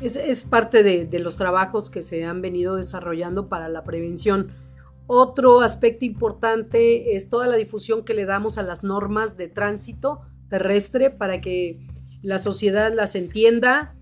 [0.00, 4.50] Es, parte de, de, los trabajos que se han venido desarrollando para la prevención.
[5.06, 10.22] Otro aspecto importante es toda la difusión que le damos a las normas de tránsito
[10.48, 11.86] terrestre para que
[12.22, 13.94] la sociedad las entienda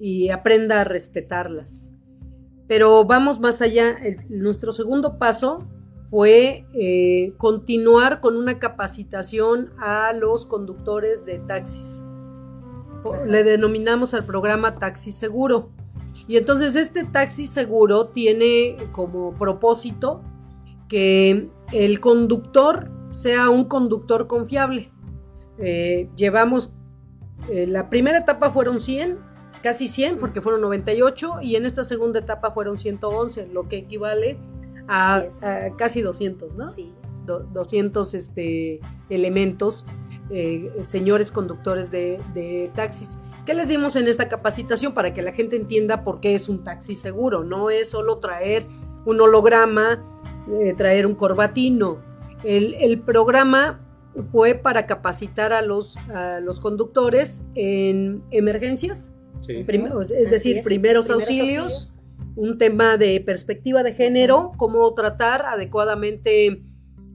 [0.00, 1.92] y aprenda a respetarlas.
[2.66, 3.96] Pero vamos más allá.
[4.28, 5.66] nuestro segundo paso
[6.10, 12.04] fue eh, continuar con una capacitación a los conductores de taxis.
[13.26, 15.70] Le denominamos al programa Taxi Seguro.
[16.26, 20.22] Y entonces este taxi seguro tiene como propósito
[20.88, 24.90] que el conductor sea un conductor confiable.
[25.58, 26.72] Eh, llevamos,
[27.50, 29.18] eh, la primera etapa fueron 100,
[29.62, 34.38] casi 100 porque fueron 98 y en esta segunda etapa fueron 111, lo que equivale
[34.88, 35.24] a,
[35.76, 36.64] casi 200, ¿no?
[36.66, 36.92] Sí.
[37.26, 39.86] 200 este, elementos,
[40.30, 43.18] eh, señores conductores de, taxis.
[43.46, 46.64] ¿Qué les dimos en esta capacitación para que la gente entienda por qué es un
[46.64, 47.44] taxi seguro?
[47.44, 48.66] No es solo traer
[49.06, 50.02] un holograma,
[50.50, 51.98] eh, traer un corbatino.
[52.42, 53.80] El, el programa
[54.30, 59.12] fue para capacitar a los, a los conductores en emergencias,
[59.48, 61.98] es decir, primeros, auxilios,
[62.36, 66.62] un tema de perspectiva de género, cómo tratar adecuadamente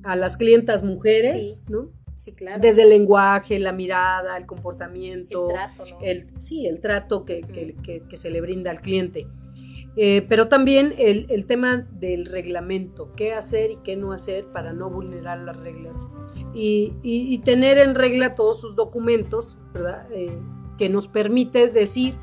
[0.03, 1.89] a las clientas mujeres, ¿no?
[2.13, 2.61] Sí, claro.
[2.61, 6.01] Desde el lenguaje, la mirada, el comportamiento, el trato, ¿no?
[6.01, 9.25] el, sí, el trato que, que, se le brinda al cliente.
[9.95, 14.73] Eh, pero también el, el, tema del reglamento, qué hacer y qué no hacer para
[14.73, 16.09] no vulnerar las reglas.
[16.53, 20.05] Y, y, tener en regla todos sus documentos, ¿verdad?
[20.11, 20.37] Eh,
[20.77, 22.15] que nos permite decir,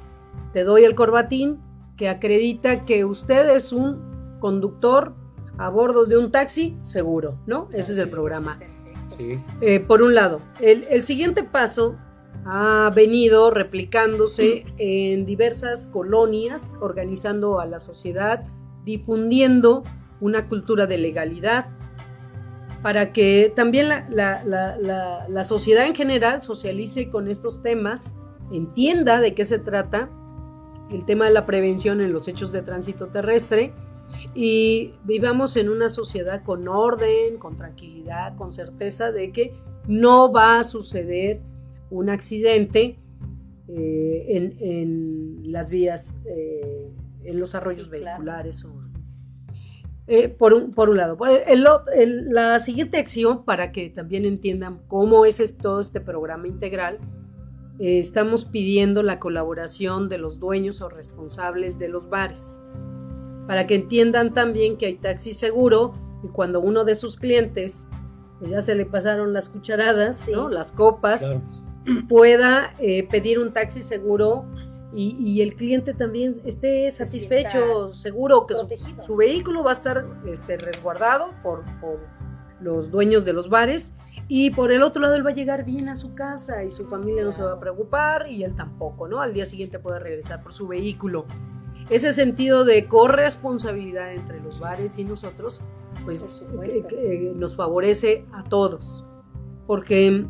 [0.53, 1.61] te doy el corbatín,
[1.97, 5.15] que acredita que usted es un conductor
[5.59, 7.69] a bordo de un taxi seguro, ¿no?
[7.73, 8.59] Ese es el programa.
[9.61, 11.97] Eh, por un lado, el, siguiente paso
[12.45, 18.45] ha venido replicándose en diversas colonias, organizando a la sociedad,
[18.85, 19.85] difundiendo
[20.21, 21.69] una cultura de legalidad,
[22.83, 28.15] para que también la sociedad en general socialice con estos temas
[28.53, 30.11] entienda de qué se trata
[30.91, 33.73] el tema de la prevención en los hechos de tránsito terrestre
[34.35, 39.55] y vivamos en una sociedad con orden, con tranquilidad, con certeza de que
[39.87, 41.41] no va a suceder
[41.91, 42.99] un accidente
[43.69, 44.27] eh,
[44.61, 46.91] en, las vías, eh,
[47.25, 48.65] en los arroyos vehiculares.
[50.09, 51.19] Eh, por, un, por, un, lado.
[51.57, 56.99] la siguiente acción, para que también entiendan cómo es todo este programa integral,
[57.79, 62.61] eh, estamos pidiendo la colaboración de los dueños o responsables de los bares,
[63.47, 67.89] para que entiendan también que hay taxi seguro y cuando uno de sus clientes
[68.39, 70.49] pues ya se le pasaron las cucharadas, ¿no?
[70.49, 71.35] las copas,
[72.09, 74.45] pueda eh, pedir un taxi seguro
[74.93, 78.55] y, el cliente también esté satisfecho, seguro que
[79.03, 81.99] su, vehículo va a estar este, resguardado por, por
[82.61, 83.95] los dueños de los bares
[84.29, 86.87] y por el otro lado, él va a llegar bien a su casa y su
[86.87, 89.21] familia no se va a preocupar y él tampoco, ¿no?
[89.21, 91.27] Al día siguiente puede regresar por su vehículo.
[91.91, 95.61] Ese sentido de corresponsabilidad entre los bares y nosotros,
[96.05, 99.05] pues eh, eh, nos favorece a todos.
[99.69, 100.27] Porque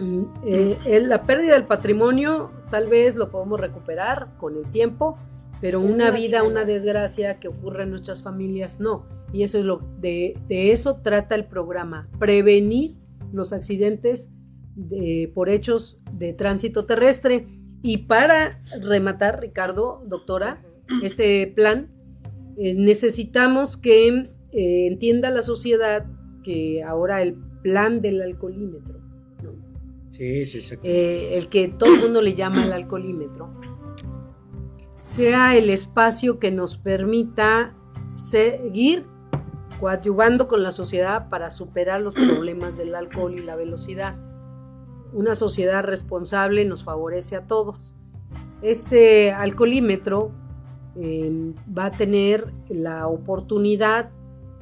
[0.00, 5.16] mm, eh, la pérdida del patrimonio tal vez lo podemos recuperar con el tiempo,
[5.60, 9.06] pero una vida, una desgracia que ocurre en nuestras familias, no.
[9.32, 12.96] Y eso es lo de, de eso trata el programa, prevenir
[13.32, 14.30] los accidentes
[15.34, 17.46] por hechos de tránsito terrestre.
[17.82, 20.62] Y para rematar, Ricardo, doctora,
[21.02, 21.90] este plan,
[22.56, 24.08] eh, necesitamos que
[24.52, 26.06] eh, entienda la sociedad
[26.42, 29.00] que ahora el plan del alcoholímetro,
[30.10, 33.50] sí, sí, eh, el que todo el mundo le llama el alcoholímetro,
[35.00, 37.74] sea el espacio que nos permita
[38.14, 39.06] seguir
[39.80, 44.18] coadyuvando con la sociedad para superar los problemas del alcohol y la velocidad.
[45.12, 47.96] Una sociedad responsable nos favorece a todos.
[48.60, 50.32] Este alcoholímetro
[50.96, 54.10] em, va a tener la oportunidad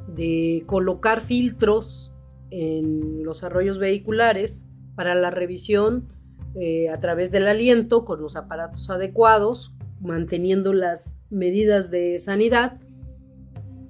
[0.07, 2.12] de colocar filtros
[2.51, 6.12] en los arroyos vehiculares para la revisión
[6.55, 12.78] eh, a través del aliento con los aparatos adecuados, manteniendo las medidas de sanidad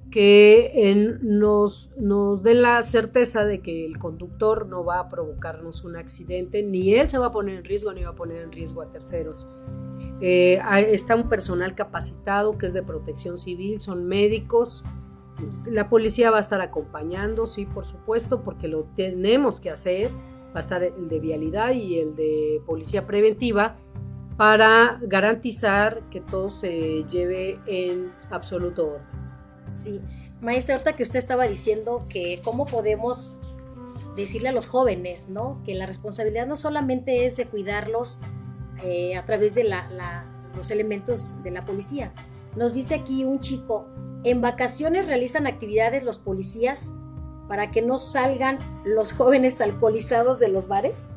[0.09, 5.95] que nos, nos den la certeza de que el conductor no va a provocarnos un
[5.95, 8.81] accidente, ni él se va a poner en riesgo, ni va a poner en riesgo
[8.81, 9.47] a terceros.
[10.21, 14.83] Eh, está un personal capacitado que es de protección civil, son médicos.
[15.71, 20.11] La policía va a estar acompañando, sí, por supuesto, porque lo tenemos que hacer.
[20.47, 23.77] Va a estar el de vialidad y el de policía preventiva
[24.39, 29.01] para garantizar que todo se lleve en absoluto orden.
[29.73, 30.01] Sí,
[30.39, 33.37] maestra, ahorita que usted estaba diciendo que cómo podemos
[34.15, 35.61] decirle a los jóvenes, ¿no?
[35.65, 38.21] Que la responsabilidad no solamente es de cuidarlos
[38.81, 39.69] eh, a través de
[40.55, 42.13] los elementos de la policía.
[42.55, 43.89] Nos dice aquí un chico,
[44.23, 46.95] en vacaciones realizan actividades los policías
[47.49, 51.09] para que no salgan los jóvenes alcoholizados de los bares.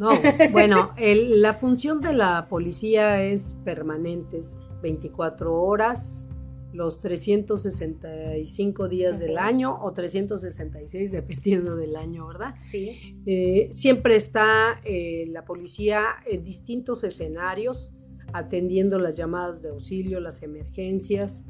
[0.00, 0.10] No,
[0.50, 6.26] bueno, la función de la policía es permanente, es 24 horas,
[6.72, 12.54] los 365 días del año o 366 dependiendo del año, ¿verdad?
[12.60, 13.20] Sí.
[13.26, 17.94] Eh, siempre está eh, la policía en distintos escenarios
[18.32, 21.44] atendiendo las llamadas de auxilio, las emergencias,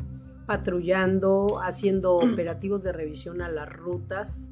[0.46, 4.50] patrullando, haciendo operativos de revisión a las rutas,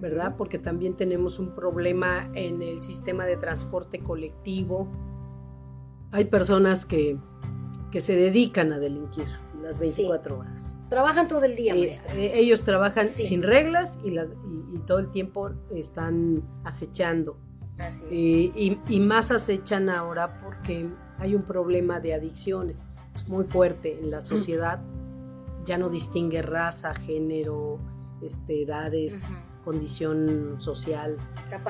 [0.00, 0.36] ¿verdad?
[0.36, 4.88] Porque también tenemos un problema en el sistema de transporte colectivo.
[6.10, 7.18] Hay personas que,
[7.90, 9.26] que se dedican a delinquir
[9.64, 10.78] las 24 horas.
[10.88, 14.14] Trabajan todo el día, eh, eh, ellos trabajan sin reglas y,
[14.86, 17.38] todo el tiempo están acechando.
[18.10, 24.20] Eh, y, más acechan ahora porque hay un problema de adicciones muy fuerte en la
[24.20, 24.80] sociedad.
[25.64, 27.80] Ya no distingue raza, género,
[28.20, 29.34] este, edades.
[29.64, 31.16] Condición social,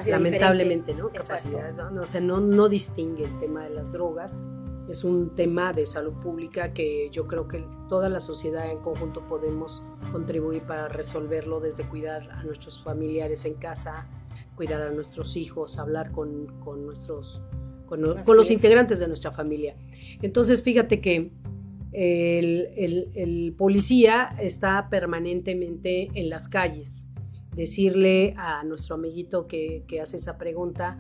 [0.08, 1.10] lamentablemente, ¿no?
[1.10, 2.02] Capacidades, ¿no?
[2.02, 4.42] O sea, no, no distingue el tema de las drogas
[4.88, 9.26] es un tema de salud pública que yo creo que toda la sociedad en conjunto
[9.26, 14.06] podemos contribuir para resolverlo desde cuidar a nuestros familiares en casa,
[14.56, 16.46] cuidar a nuestros hijos, hablar con,
[16.84, 17.40] nuestros
[17.86, 19.74] con, los integrantes de nuestra familia.
[20.20, 21.32] Entonces, fíjate que
[21.92, 27.08] el, policía está permanentemente en las calles.
[27.54, 30.98] Decirle a nuestro amiguito que, que hace esa pregunta,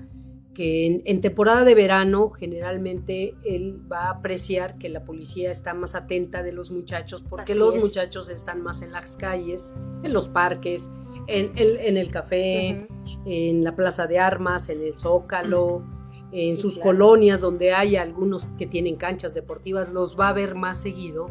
[0.54, 5.94] que en, temporada de verano generalmente él va a apreciar que la policía está más
[5.94, 10.90] atenta de los muchachos porque los muchachos están más en las calles, en los parques,
[11.26, 12.86] en, el café,
[13.26, 15.84] en la plaza de armas, en el zócalo,
[16.32, 20.80] en sus colonias donde hay algunos que tienen canchas deportivas, los va a ver más
[20.80, 21.28] seguido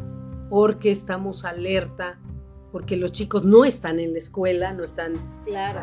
[0.49, 2.19] porque estamos alerta
[2.73, 5.13] porque los chicos no están en la escuela, no están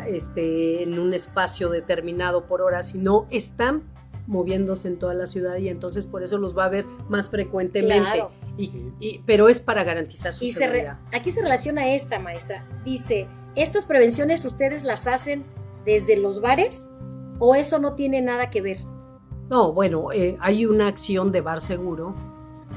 [0.08, 3.84] este, en un espacio determinado por hora, sino están
[4.26, 8.24] moviéndose en toda la ciudad y entonces por eso los va a ver más frecuentemente.
[8.58, 10.98] Y, pero es para garantizar su seguridad.
[11.12, 12.66] aquí se relaciona esta, maestra.
[12.84, 15.44] Dice, ¿estas prevenciones ustedes las hacen
[15.84, 16.90] desde los bares
[17.38, 18.78] o eso no tiene nada que ver?
[19.48, 22.16] No, bueno, eh, hay una acción de bar seguro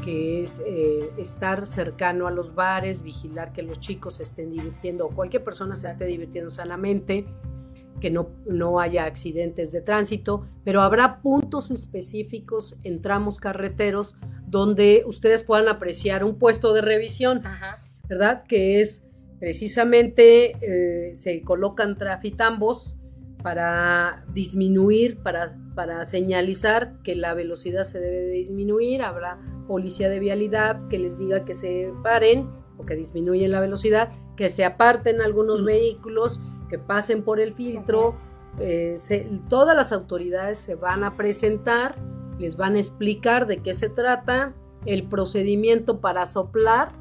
[0.03, 5.05] que es eh, estar cercano a los bares, vigilar que los chicos se estén divirtiendo
[5.05, 7.25] o cualquier persona se esté divirtiendo sanamente,
[7.99, 15.03] que no, no haya accidentes de tránsito, pero habrá puntos específicos en tramos carreteros donde
[15.05, 17.41] ustedes puedan apreciar un puesto de revisión,
[18.09, 18.43] ¿verdad?
[18.47, 19.07] Que es
[19.39, 22.97] precisamente, eh, se colocan trafitambos
[23.43, 30.19] para disminuir, para, para señalizar que la velocidad se debe de disminuir, habrá policía de
[30.19, 35.21] vialidad que les diga que se paren o que disminuyen la velocidad, que se aparten
[35.21, 35.65] algunos mm.
[35.65, 38.15] vehículos, que pasen por el filtro.
[38.59, 38.95] Eh,
[39.49, 41.95] todas las autoridades se van a presentar,
[42.39, 44.53] les van a explicar de qué se trata,
[44.85, 46.91] el procedimiento para soplar,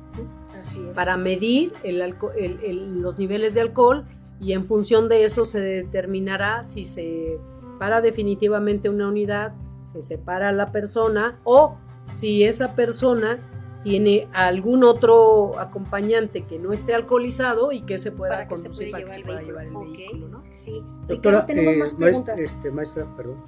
[0.95, 4.07] para medir los niveles de alcohol
[4.43, 7.39] y en función de eso se determinará si se
[7.79, 11.77] para definitivamente una unidad, se separa a la persona o
[12.09, 13.39] si esa persona
[13.83, 19.11] tiene algún otro acompañante que no esté alcoholizado y que se pueda conducir para que
[19.11, 20.45] se pueda llevar el vehículo, ¿no?
[20.53, 20.85] Sí.
[21.09, 22.39] Doctora, tenemos eh, más preguntas.
[22.39, 23.43] Este, maestra, perdón.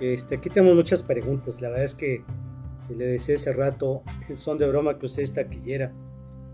[0.00, 1.62] Este, aquí tenemos muchas preguntas.
[1.62, 2.24] La verdad es que
[2.90, 4.02] le decía hace rato,
[4.36, 5.92] son de broma que usted es taquillera.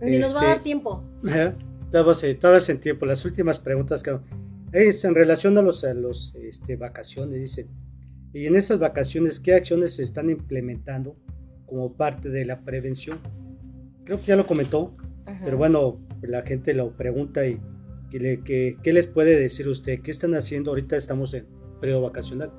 [0.00, 0.68] Ni nos va a dar este,
[1.90, 2.12] tiempo.
[2.40, 3.06] Todas en tiempo.
[3.06, 4.18] Las últimas preguntas que
[4.72, 7.68] es en relación a los, a los este, vacaciones, dice.
[8.32, 11.16] Y en esas vacaciones, ¿qué acciones se están implementando
[11.66, 13.18] como parte de la prevención?
[14.04, 14.94] Creo que ya lo comentó,
[15.44, 17.60] pero bueno, la gente lo pregunta y
[18.10, 20.00] ¿qué, qué, les puede decir usted?
[20.00, 20.70] ¿Qué están haciendo?
[20.70, 21.46] Ahorita estamos en
[21.80, 22.52] periodo vacacional.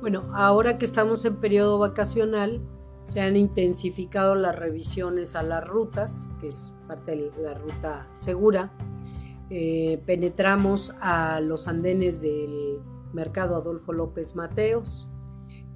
[0.00, 2.62] Bueno, ahora que estamos en periodo vacacional,
[3.06, 8.72] Se han intensificado las revisiones a las rutas, que es parte de la ruta segura.
[9.48, 12.80] Eh, penetramos a los andenes del
[13.12, 15.08] mercado Adolfo López Mateos.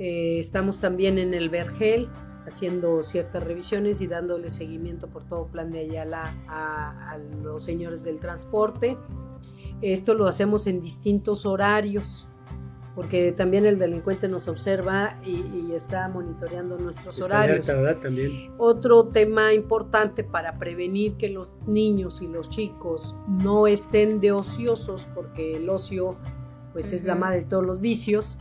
[0.00, 2.08] Eh, estamos también en el Vergel
[2.48, 8.02] haciendo ciertas revisiones y dándole seguimiento por todo plan de Ayala a, a los señores
[8.02, 8.98] del transporte.
[9.82, 12.26] Esto lo hacemos en distintos horarios
[12.94, 17.66] porque también el delincuente nos observa y, está monitoreando nuestros horarios.
[18.00, 18.52] También.
[18.58, 25.08] Otro tema importante para prevenir que los niños y los chicos no estén de ociosos,
[25.14, 26.16] porque el ocio
[26.72, 28.36] pues es la madre de todos los vicios,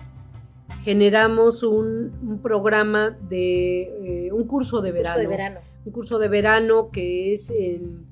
[0.81, 6.27] generamos un, programa de eh, un curso de verano, curso de verano, Un curso de
[6.27, 8.05] verano que es en,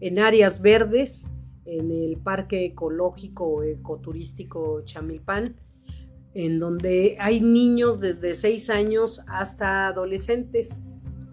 [0.00, 1.34] en áreas verdes,
[1.64, 5.56] en el Parque Ecológico Ecoturístico Chamilpan
[6.34, 10.82] en donde hay niños desde 6 años hasta adolescentes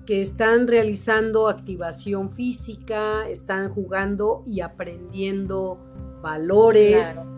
[0.05, 5.79] que están realizando activación física, están jugando y aprendiendo
[6.21, 7.29] valores,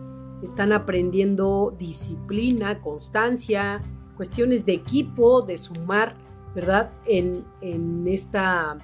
[0.42, 3.82] están aprendiendo disciplina, constancia,
[4.16, 6.16] cuestiones de equipo, de sumar,
[6.54, 6.92] ¿verdad?
[7.06, 8.78] En, en esta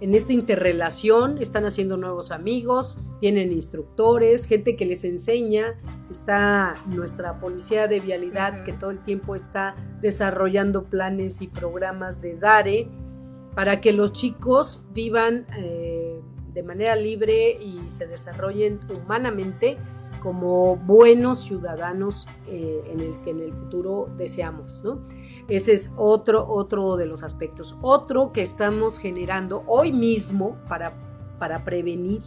[0.00, 5.80] en esta interrelación, están haciendo nuevos amigos, tienen instructores, gente que les enseña,
[6.10, 12.36] está nuestra policía de vialidad que todo el tiempo está desarrollando planes y programas de
[12.36, 12.88] DARE
[13.54, 16.20] para que los chicos vivan eh,
[16.52, 19.78] de manera libre y se desarrollen humanamente
[20.22, 25.00] como buenos ciudadanos eh, en el que en el futuro deseamos, ¿no?
[25.48, 27.76] Ese es otro, otro de los aspectos.
[27.80, 30.92] Otro que estamos generando hoy mismo para,
[31.38, 32.20] para prevenir,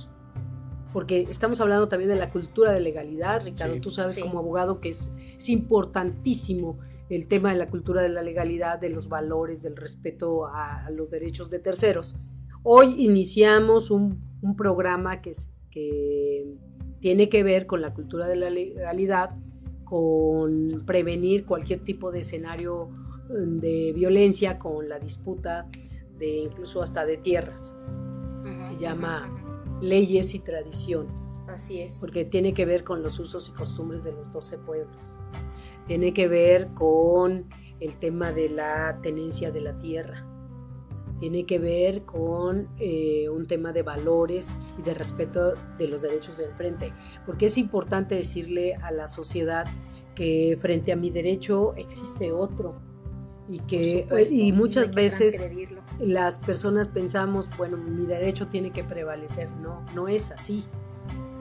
[0.93, 4.89] porque estamos hablando también de la cultura de legalidad, Ricardo, tú sabes como abogado que
[4.89, 9.75] es, es importantísimo el tema de la cultura de la legalidad, de los valores, del
[9.75, 12.15] respeto a, los derechos de terceros.
[12.63, 16.55] Hoy iniciamos un, un programa que, es, que
[17.01, 19.35] tiene que ver con la cultura de la legalidad,
[19.83, 22.89] con prevenir cualquier tipo de escenario
[23.29, 25.67] de violencia con la disputa
[26.17, 27.75] de incluso hasta de tierras.
[28.57, 29.31] Se llama
[29.81, 31.41] leyes y tradiciones.
[31.47, 31.99] Así es.
[32.01, 35.17] Porque tiene que ver con los usos y costumbres de los 12 pueblos.
[35.87, 37.49] Tiene que ver con
[37.79, 40.25] el tema de la tenencia de la tierra.
[41.19, 46.37] Tiene que ver con eh, un tema de valores y de respeto de los derechos
[46.37, 46.91] del frente.
[47.25, 49.65] Porque es importante decirle a la sociedad
[50.15, 52.88] que frente a mi derecho existe otro
[53.49, 55.41] y que y muchas veces
[55.99, 60.63] las personas pensamos bueno mi derecho tiene que prevalecer no no es así.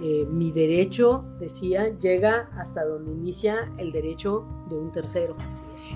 [0.01, 5.37] Eh, mi derecho decía llega hasta donde inicia el derecho de un tercero.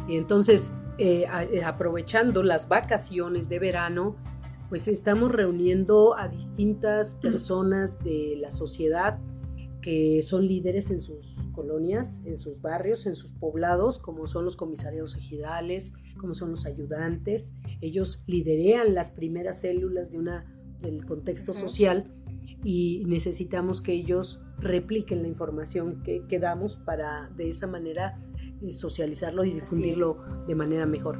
[0.08, 4.16] Y entonces eh, eh, aprovechando las vacaciones de verano
[4.68, 9.18] pues estamos reuniendo a distintas personas de la sociedad
[9.82, 14.56] que son líderes en sus colonias, en sus barrios, en sus poblados, como son los
[14.56, 17.54] comisarios ejidales, como son los ayudantes.
[17.80, 20.46] Ellos liderean las primeras células de una,
[20.80, 22.14] del contexto social
[22.64, 28.20] y necesitamos que ellos repliquen la información que, que damos para de esa manera
[28.62, 31.18] eh, socializarlo y difundirlo de manera mejor.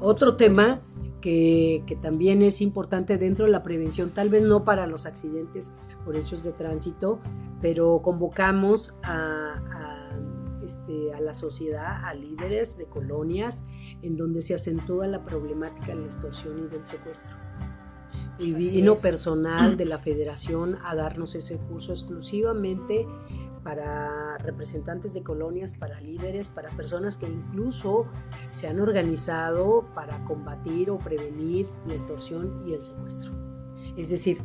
[0.00, 0.82] Otro tema
[1.20, 5.72] que, que, también es importante dentro de la prevención, tal vez no para los accidentes
[6.04, 7.20] por hechos de tránsito,
[7.60, 10.12] pero convocamos a,
[10.64, 13.64] este, a, la sociedad, a líderes de colonias,
[14.02, 17.34] en donde se acentúa la problemática de la extorsión y del secuestro.
[18.38, 23.06] Y vino personal de la federación a darnos ese curso exclusivamente
[23.66, 28.06] para representantes de colonias, para líderes, para personas que incluso
[28.50, 33.32] se han organizado para combatir o prevenir la extorsión y el secuestro.
[33.96, 34.40] Es decir,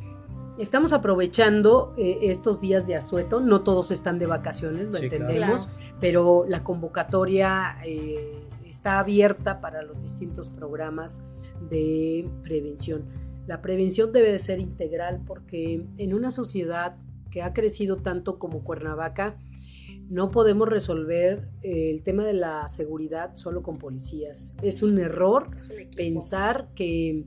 [0.62, 6.46] estamos aprovechando eh, estos días de asueto, no todos están de vacaciones, lo entendemos, pero
[6.48, 11.24] la convocatoria eh, está abierta para los distintos programas
[11.70, 13.06] de prevención.
[13.48, 16.96] La prevención debe de ser integral porque en una sociedad
[17.32, 19.38] que ha crecido tanto como Cuernavaca,
[20.10, 24.56] no podemos resolver eh, el tema de la seguridad solo con policías.
[24.62, 25.48] Es un error
[25.96, 27.24] pensar que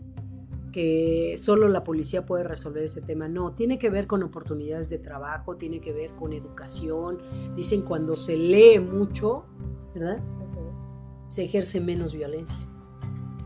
[0.74, 3.28] que solo la policía puede resolver ese tema.
[3.28, 7.18] No, tiene que ver con oportunidades de trabajo, tiene que ver con educación.
[7.54, 9.44] Dicen cuando se lee mucho,
[9.94, 10.20] ¿verdad?
[11.28, 12.58] Se ejerce menos violencia.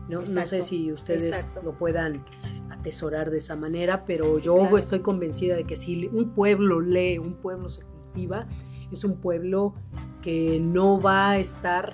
[0.09, 2.25] No, no sé si ustedes lo puedan
[2.71, 7.35] atesorar de esa manera, pero yo estoy convencida de que si un pueblo lee, un
[7.35, 8.47] pueblo se cultiva,
[8.91, 9.75] es un pueblo
[10.23, 11.93] que no va a estar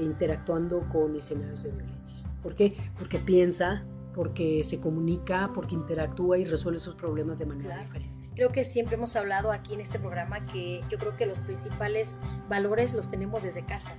[0.00, 2.16] interactuando con escenarios de violencia.
[2.44, 2.76] ¿Por qué?
[2.96, 3.84] Porque piensa,
[4.18, 8.28] porque se comunica, porque interactúa y resuelve sus problemas de manera diferente.
[8.34, 12.20] Creo que siempre hemos hablado aquí en este programa que yo creo que los principales
[12.48, 13.94] valores los tenemos desde casa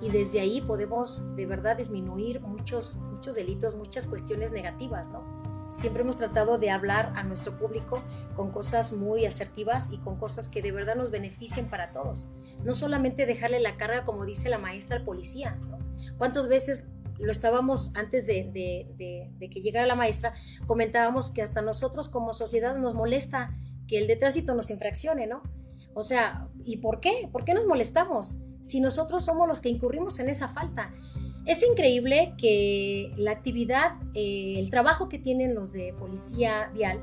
[0.00, 5.22] y desde ahí podemos de verdad disminuir muchos, muchos delitos, muchas cuestiones negativas, ¿no?
[5.70, 8.02] Siempre hemos tratado de hablar a nuestro público
[8.34, 12.28] con cosas muy asertivas y con cosas que de verdad nos beneficien para todos.
[12.64, 15.60] No solamente dejarle la carga, como dice la maestra, al policía.
[15.60, 15.78] ¿no?
[16.18, 16.88] ¿Cuántas veces
[17.20, 18.50] lo estábamos antes de,
[19.38, 20.34] que llegara la maestra?
[20.66, 23.56] Comentábamos que hasta nosotros como sociedad nos molesta
[23.86, 25.42] que el de tránsito nos infraccione, ¿no?
[25.94, 27.28] O sea, ¿y por qué?
[27.32, 30.92] ¿Por qué nos molestamos si nosotros somos los que incurrimos en esa falta?
[31.46, 37.00] Es increíble que la actividad, eh, el trabajo que tienen los de policía vial,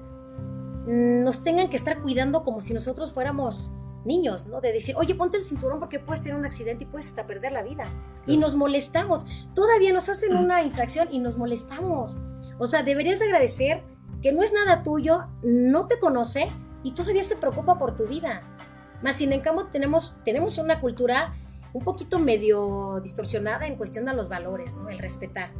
[0.88, 3.72] mm, nos tengan que estar cuidando como si nosotros fuéramos
[4.08, 4.62] niños, ¿no?
[4.62, 7.52] De decir, oye, ponte el cinturón porque puedes tener un accidente y puedes hasta perder
[7.52, 7.92] la vida.
[8.26, 9.26] Y nos molestamos.
[9.54, 12.18] Todavía nos hacen una infracción y nos molestamos.
[12.58, 13.84] O sea, deberías agradecer
[14.22, 16.50] que no es nada tuyo, no te conoce
[16.84, 18.42] y todavía se preocupa por tu vida.
[19.02, 21.36] Más sin cambio tenemos, tenemos una cultura
[21.74, 24.90] un poquito medio distorsionada en cuestión de los valores, ¿no?
[24.90, 25.52] El respetar.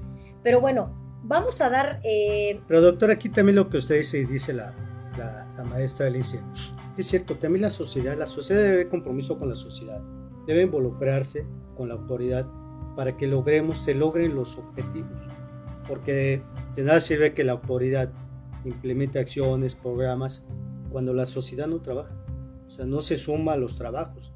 [0.42, 0.92] Pero bueno,
[1.24, 2.00] vamos a dar...
[2.04, 2.60] Eh...
[2.68, 4.74] Pero doctor, aquí también lo que usted dice y dice la,
[5.18, 6.40] la, maestra Alicia,
[6.98, 10.02] es cierto, también la sociedad, la sociedad debe compromiso con la sociedad,
[10.46, 11.46] debe involucrarse
[11.76, 12.48] con la autoridad
[12.96, 15.22] para que logremos, se logren los objetivos.
[15.88, 16.42] Porque
[16.76, 18.12] de nada sirve que la autoridad
[18.66, 20.44] implemente acciones, programas,
[20.92, 22.16] cuando la sociedad no trabaja.
[22.66, 24.34] O sea, no se suma a los trabajos.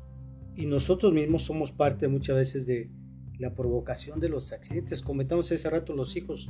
[0.56, 2.92] Y nosotros mismos somos parte muchas veces de
[3.40, 5.02] la provocación de los accidentes.
[5.02, 6.50] Comentamos hace rato los hijos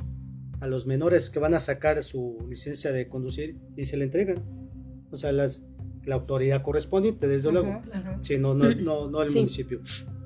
[0.60, 4.44] a los menores que van a sacar su licencia de conducir y se le entregan.
[5.10, 5.64] O sea, las,
[6.04, 7.80] la autoridad correspondiente, desde luego.
[8.22, 9.80] Sí, no, no, no, no el municipio.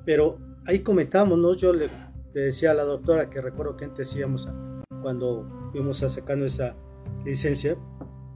[0.05, 1.55] Pero ahí comentamos, ¿no?
[1.55, 1.89] Yo le,
[2.33, 6.75] decía a la doctora que recuerdo que antes íbamos a, cuando fuimos a sacar esa
[7.25, 7.77] licencia,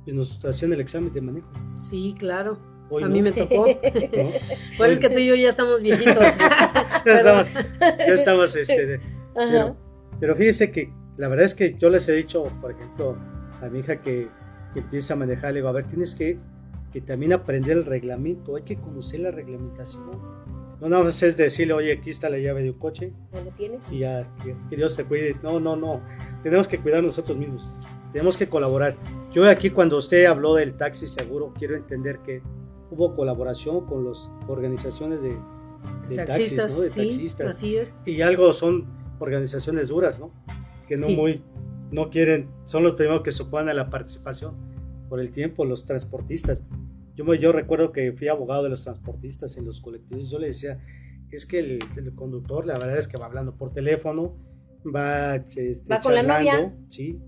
[0.06, 1.48] y nos hacían el examen de manejo.
[1.82, 2.58] Sí, claro.
[3.04, 3.66] a mí me tocó.
[4.78, 6.18] Bueno, es que tú y yo ya estamos viejitos.
[7.06, 7.48] ya estamos,
[7.80, 9.00] ya estamos este,
[9.36, 9.78] pero,
[10.20, 13.18] pero, fíjese que la verdad es que yo les he dicho, por ejemplo,
[13.62, 14.28] a mi hija que,
[14.74, 16.40] que empieza a manejar, le digo, a ver, tienes que,
[16.92, 20.04] que también aprender el reglamento, hay que conocer la reglamentación.
[20.80, 23.14] No nada más es decirle, oye, aquí está la llave de un coche.
[23.32, 23.92] ¿Ya lo tienes?
[23.92, 24.28] Y ya,
[24.70, 25.38] que Dios te cuide.
[25.44, 26.02] No, no, no.
[26.42, 27.70] Tenemos que cuidar nosotros mismos.
[28.12, 28.98] Tenemos que colaborar.
[29.32, 32.42] Yo aquí cuando usted habló del taxi seguro, quiero entender que
[32.90, 35.38] hubo colaboración con las organizaciones de,
[36.18, 36.82] taxis, ¿no?
[36.82, 37.48] De taxistas.
[37.48, 38.02] Así es.
[38.06, 38.88] Y algo son
[39.20, 40.32] organizaciones duras, ¿no?
[40.88, 41.44] Que no muy,
[41.92, 44.72] no quieren, son los primeros que se oponen a la participación
[45.12, 46.64] por el tiempo, los transportistas.
[47.16, 50.32] Yo, yo recuerdo que fui abogado de los transportistas en los colectivos.
[50.32, 50.80] Yo le decía,
[51.30, 54.38] es que el, conductor, la verdad es que va hablando por teléfono,
[54.86, 56.74] va, este, va con la novia.
[56.88, 57.20] Sí,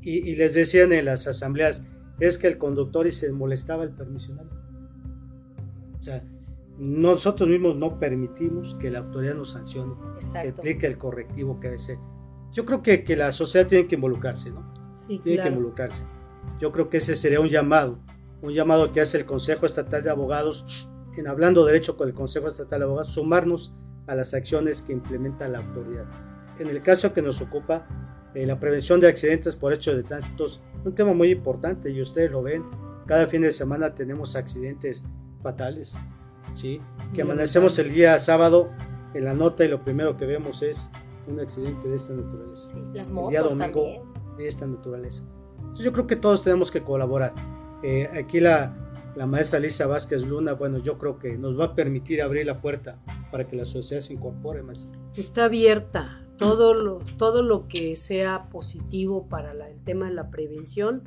[0.00, 1.82] y, les decían en las asambleas,
[2.20, 4.48] es que el conductor y se molestaba el permisional.
[5.98, 6.24] O sea,
[6.78, 9.94] nosotros mismos no permitimos que la autoridad nos sancione,
[10.40, 11.98] que aplique el correctivo que desee.
[12.52, 14.72] Yo creo que, que, la sociedad tiene que involucrarse, ¿no?
[14.94, 16.04] Sí, tiene que involucrarse.
[16.58, 17.98] Yo creo que ese sería un llamado,
[18.42, 22.48] un llamado que hace el Consejo Estatal de Abogados, en hablando derecho con el Consejo
[22.48, 23.74] Estatal de Abogados, sumarnos
[24.06, 26.06] a las acciones que implementa la autoridad.
[26.58, 27.86] En el caso que nos ocupa,
[28.34, 32.00] eh, la prevención de accidentes por hechos de tránsito es un tema muy importante y
[32.00, 32.64] ustedes lo ven.
[33.06, 35.04] Cada fin de semana tenemos accidentes
[35.40, 35.96] fatales,
[36.54, 36.80] ¿sí?
[37.12, 38.70] Que amanecemos el día sábado
[39.14, 40.90] en la nota y lo primero que vemos es
[41.26, 42.76] un accidente de esta naturaleza.
[42.76, 44.02] Sí, las motos también.
[44.36, 45.24] De esta naturaleza.
[45.82, 47.34] Yo creo que todos tenemos que colaborar.
[47.82, 48.74] Eh, aquí la,
[49.16, 52.60] la maestra Alicia Vázquez Luna, bueno, yo creo que nos va a permitir abrir la
[52.60, 52.98] puerta
[53.30, 54.90] para que la sociedad se incorpore, maestra.
[55.14, 61.04] Está abierta, todo lo, todo lo que sea positivo para el tema de la prevención.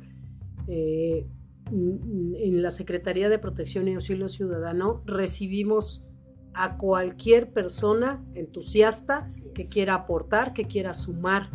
[0.68, 1.26] Eh,
[1.70, 6.06] en la Secretaría de Protección y Auxilio Ciudadano recibimos
[6.54, 11.50] a cualquier persona entusiasta que quiera aportar, que quiera sumar.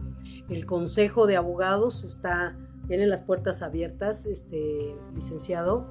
[0.49, 2.57] El Consejo de Abogados está,
[2.87, 5.87] tiene las puertas abiertas, este licenciado.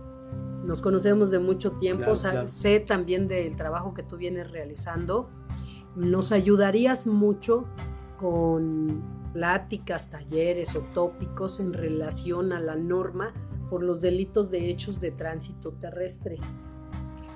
[0.65, 5.29] Nos conocemos de mucho tiempo, sé también del trabajo que tú vienes realizando
[5.95, 7.67] nos ayudarías mucho
[8.19, 13.33] con pláticas, talleres o tópicos en relación a la norma
[13.69, 16.39] por los delitos de hechos de tránsito terrestre.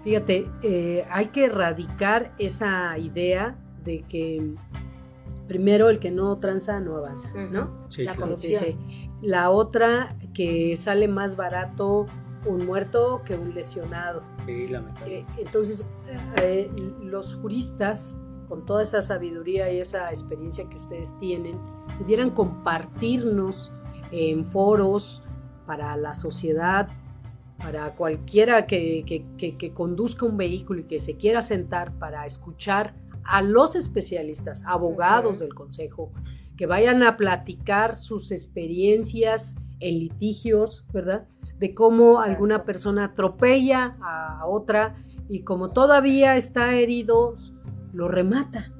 [0.04, 4.54] Fíjate, eh, hay que erradicar esa idea de que
[5.47, 7.86] primero el que no tranza no avanza, ¿no?
[7.97, 8.78] la corrupción.
[9.22, 12.07] La otra, que sale más barato
[12.44, 14.22] un muerto que un lesionado.
[14.44, 15.18] Sí, lamentable.
[15.18, 15.84] Eh, entonces,
[16.42, 16.70] eh,
[17.03, 18.18] los juristas
[18.49, 21.59] con toda esa sabiduría y esa experiencia que ustedes tienen,
[21.99, 23.72] pudieran compartirnos
[24.12, 25.22] en foros
[25.66, 26.88] para la sociedad,
[27.59, 32.94] para cualquiera que, que, conduzca un vehículo y que se quiera sentar para escuchar
[33.29, 36.12] a los especialistas, abogados del Consejo,
[36.57, 41.27] que vayan a platicar sus experiencias en litigios, ¿verdad?
[41.59, 44.97] De cómo alguna persona atropella a otra
[45.29, 47.35] y como todavía está herido,
[47.93, 48.72] lo remata.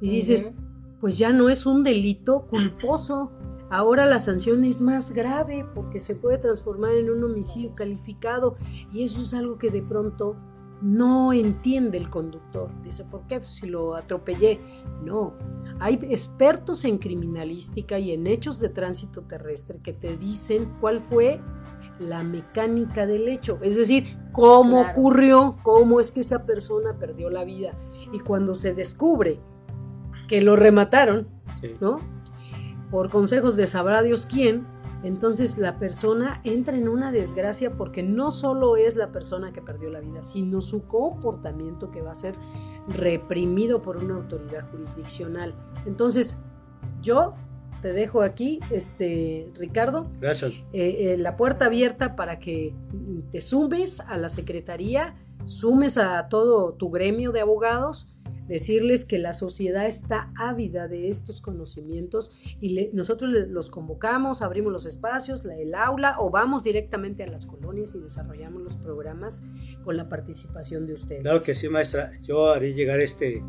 [0.00, 0.56] Y dices,
[1.00, 3.30] pues ya no es un delito culposo.
[3.70, 8.56] Ahora la sanción es más grave porque se puede transformar en un homicidio calificado
[8.92, 10.36] y eso es algo que de pronto
[10.82, 12.70] no entiende el conductor.
[12.82, 13.40] Dice, ¿por qué?
[13.40, 14.60] Pues si lo atropellé.
[15.02, 15.34] No,
[15.80, 21.40] hay expertos en criminalística y en hechos de tránsito terrestre que te dicen cuál fue
[21.98, 27.44] la mecánica del hecho, es decir, cómo ocurrió, cómo es que esa persona perdió la
[27.44, 27.72] vida.
[28.12, 29.38] Y cuando se descubre
[30.28, 31.28] que lo remataron,
[31.80, 32.00] ¿no?
[32.90, 34.66] Por consejos de sabrá Dios quién,
[35.04, 39.90] entonces la persona entra en una desgracia porque no solo es la persona que perdió
[39.90, 42.34] la vida, sino su comportamiento que va a ser
[42.88, 45.54] reprimido por una autoridad jurisdiccional.
[45.86, 46.38] Entonces,
[47.02, 47.34] yo
[47.82, 50.10] te dejo aquí, este, Ricardo.
[50.20, 50.52] Gracias.
[50.72, 52.74] Eh, eh, la puerta abierta para que
[53.30, 58.13] te sumes a la Secretaría, sumes a todo tu gremio de abogados,
[58.48, 64.86] decirles que la sociedad está ávida de estos conocimientos y nosotros los convocamos, abrimos los
[64.86, 69.42] espacios, el aula o vamos directamente a las colonias y desarrollamos los programas
[69.84, 71.22] con la participación de ustedes.
[71.22, 72.10] Claro que sí, maestra.
[72.22, 73.42] Yo haré llegar este,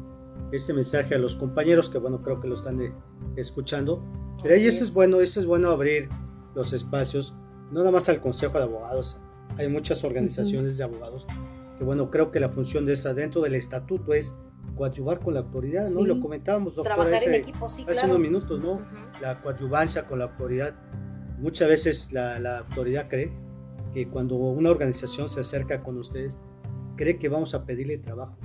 [0.52, 2.94] este mensaje a los compañeros que, bueno, creo que lo están eh,
[3.36, 4.04] escuchando
[4.42, 6.10] pero ahí eso es bueno, eso es bueno abrir
[6.54, 7.36] los espacios,
[7.72, 9.20] no nada más al Consejo de Abogados,
[9.58, 11.26] hay muchas organizaciones de abogados
[11.78, 14.34] que bueno, creo que la función de esa dentro del estatuto es
[14.76, 16.06] coadyuvar con la autoridad, ¿no?
[16.06, 18.80] Lo comentábamos, doctora, Trabajar en equipo, sí, hace unos minutos, ¿no?
[19.22, 20.74] La coadyuvancia con la autoridad.
[21.38, 23.32] Muchas veces la, la, autoridad cree
[23.94, 26.38] que cuando una organización se acerca con ustedes,
[26.96, 28.38] cree que vamos a pedirle trabajo,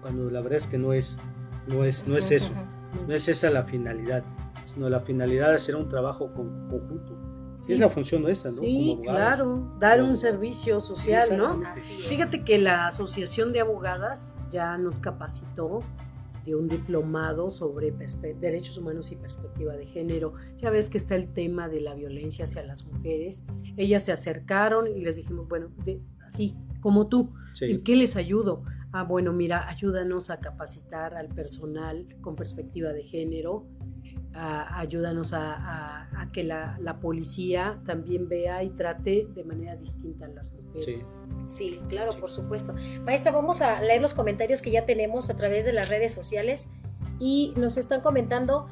[0.00, 1.18] cuando la verdad es que no es,
[1.66, 2.52] no es, no es eso,
[3.06, 4.24] no es esa la finalidad
[4.68, 7.16] sino la finalidad de hacer un trabajo conjunto.
[7.58, 7.72] Sí.
[7.72, 8.58] Es la función nuestra, ¿no?
[8.58, 11.60] Sí, claro, dar un servicio social, ¿no?
[11.74, 15.82] Fíjate que la Asociación de Abogadas ya nos capacitó
[16.44, 20.34] de un diplomado sobre derechos humanos y perspectiva de género.
[20.56, 23.44] Ya ves que está el tema de la violencia hacia las mujeres.
[23.76, 25.68] Ellas se acercaron y les dijimos, bueno,
[26.24, 28.62] así como tú, ¿en qué les ayudo?
[28.92, 33.66] Ah, bueno, mira, ayúdanos a capacitar al personal con perspectiva de género,
[34.34, 41.22] ayúdanos a, que la, policía también vea y trate de manera distinta a las mujeres.
[41.46, 42.74] Sí, claro, por supuesto.
[43.04, 46.70] Maestra, vamos a leer los comentarios que ya tenemos a través de las redes sociales
[47.18, 48.68] y nos están comentando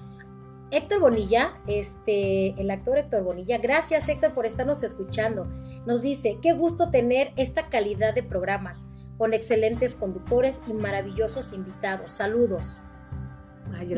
[0.71, 5.47] Héctor Bonilla, este, el actor Héctor Bonilla, gracias Héctor por estarnos escuchando.
[5.87, 12.11] Nos dice, qué gusto tener esta calidad de programas con excelentes conductores y maravillosos invitados.
[12.11, 12.83] Saludos.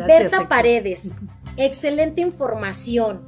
[0.06, 1.14] Berta Paredes,
[1.58, 3.22] excelente información.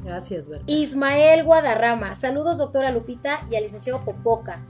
[0.00, 0.64] Gracias, Berta.
[0.66, 4.64] Ismael Guadarrama, saludos doctora Lupita y al licenciado Popoca.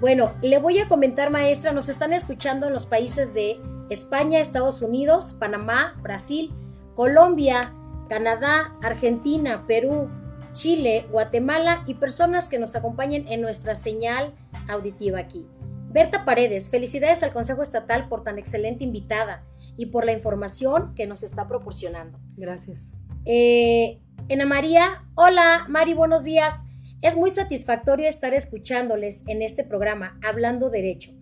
[0.00, 3.60] Bueno, le voy a comentar, maestra, nos están escuchando en los países de
[3.90, 6.52] España, Estados Unidos, Panamá, Brasil,
[6.94, 7.74] Colombia,
[8.08, 10.10] Canadá, Argentina, Perú,
[10.52, 14.34] Chile, Guatemala y personas que nos acompañen en nuestra señal
[14.68, 15.48] auditiva aquí.
[15.90, 19.44] Berta Paredes, felicidades al Consejo Estatal por tan excelente invitada
[19.80, 22.18] y por la información que nos está proporcionando.
[22.36, 22.92] Gracias.
[23.24, 23.98] Eh,
[24.30, 26.66] Ana María, hola Mari, buenos días.
[27.00, 31.12] Es muy satisfactorio estar escuchándoles en este programa, hablando derecho,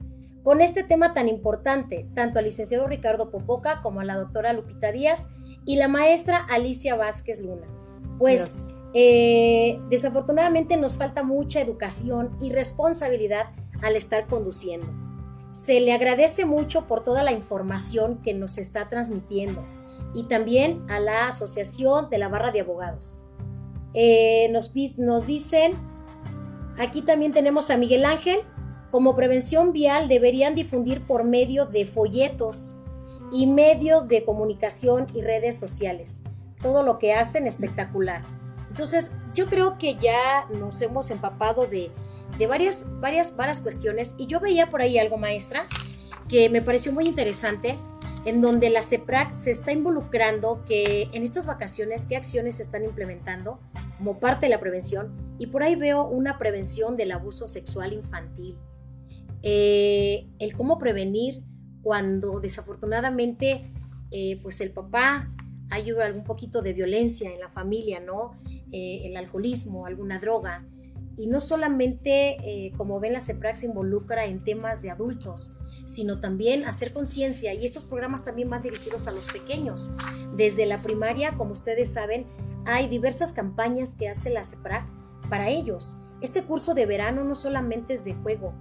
[0.42, 4.90] con este tema tan importante, tanto al licenciado Ricardo Popoca como a la doctora Lupita
[4.90, 5.30] Díaz
[5.64, 7.68] y la maestra Alicia Vázquez Luna.
[8.18, 8.58] Pues
[8.92, 13.52] eh, desafortunadamente nos falta mucha educación y responsabilidad
[13.82, 15.07] al estar conduciendo.
[15.52, 19.64] Se le agradece mucho por toda la información que nos está transmitiendo
[20.14, 23.24] y también a la Asociación de la Barra de Abogados.
[23.94, 25.74] Eh, nos, nos dicen,
[26.78, 28.40] aquí también tenemos a Miguel Ángel,
[28.90, 32.76] como prevención vial deberían difundir por medio de folletos
[33.30, 36.22] y medios de comunicación y redes sociales.
[36.62, 38.22] Todo lo que hacen espectacular.
[38.70, 41.90] Entonces, yo creo que ya nos hemos empapado de
[42.38, 45.66] de varias, varias, varias cuestiones y yo veía por ahí algo, maestra,
[46.28, 47.76] que me pareció muy interesante,
[48.24, 52.84] en donde la CEPRAC se está involucrando que en estas vacaciones, qué acciones se están
[52.84, 53.58] implementando
[53.96, 58.58] como parte de la prevención, y por ahí veo una prevención del abuso sexual infantil.
[59.42, 61.42] Eh, el cómo prevenir
[61.82, 63.72] cuando desafortunadamente
[64.10, 65.32] eh, pues el papá
[65.70, 68.32] hay algún poquito de violencia en la familia, ¿no?
[68.72, 70.66] Eh, el alcoholismo, alguna droga.
[71.18, 76.20] Y no solamente, eh, como ven, la CEPRAC se involucra en temas de adultos, sino
[76.20, 77.52] también hacer conciencia.
[77.54, 79.90] Y estos programas también van dirigidos a los pequeños.
[80.36, 82.26] Desde la primaria, como ustedes saben,
[82.64, 84.86] hay diversas campañas que hace la CEPRAC
[85.28, 85.96] para ellos.
[86.20, 88.54] Este curso de verano no solamente es de juego,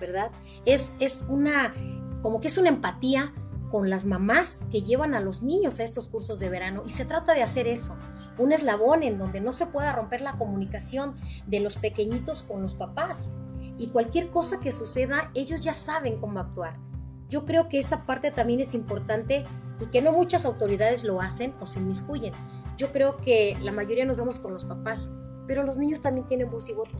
[0.00, 0.30] ¿verdad?
[0.64, 1.74] Es, es una,
[2.22, 3.32] como que es una empatía
[3.70, 6.82] con las mamás que llevan a los niños a estos cursos de verano.
[6.86, 7.96] Y se trata de hacer eso,
[8.38, 11.16] un eslabón en donde no se pueda romper la comunicación
[11.46, 13.32] de los pequeñitos con los papás.
[13.76, 16.78] Y cualquier cosa que suceda, ellos ya saben cómo actuar.
[17.28, 19.44] Yo creo que esta parte también es importante
[19.80, 22.32] y que no muchas autoridades lo hacen o se inmiscuyen.
[22.76, 25.10] Yo creo que la mayoría nos vamos con los papás,
[25.46, 26.98] pero los niños también tienen voz y voto,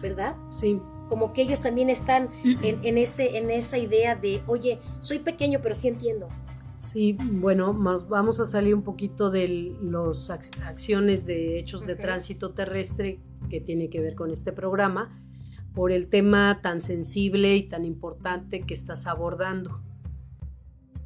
[0.00, 0.36] ¿verdad?
[0.50, 0.80] Sí
[1.10, 5.74] como que ellos también están en, ese, en esa idea de, oye, soy pequeño, pero
[5.74, 6.28] sí entiendo.
[6.80, 13.20] Sí, bueno, vamos a salir un poquito de las acciones de hechos de tránsito terrestre
[13.50, 15.22] que tiene que ver con este programa,
[15.74, 19.82] por el tema tan sensible y tan importante que estás abordando.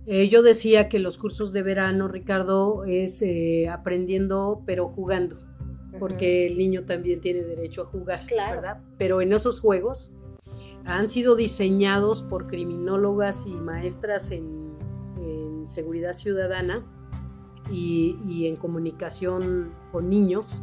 [0.07, 5.39] Eh, yo decía que los cursos de verano, Ricardo, es eh, aprendiendo pero jugando
[5.99, 8.81] porque el niño también tiene derecho a jugar, ¿verdad?
[8.97, 10.13] Pero en esos juegos
[10.85, 14.64] han sido diseñados por criminólogas y maestras en,
[15.69, 16.85] seguridad ciudadana
[17.71, 20.63] y, en comunicación con niños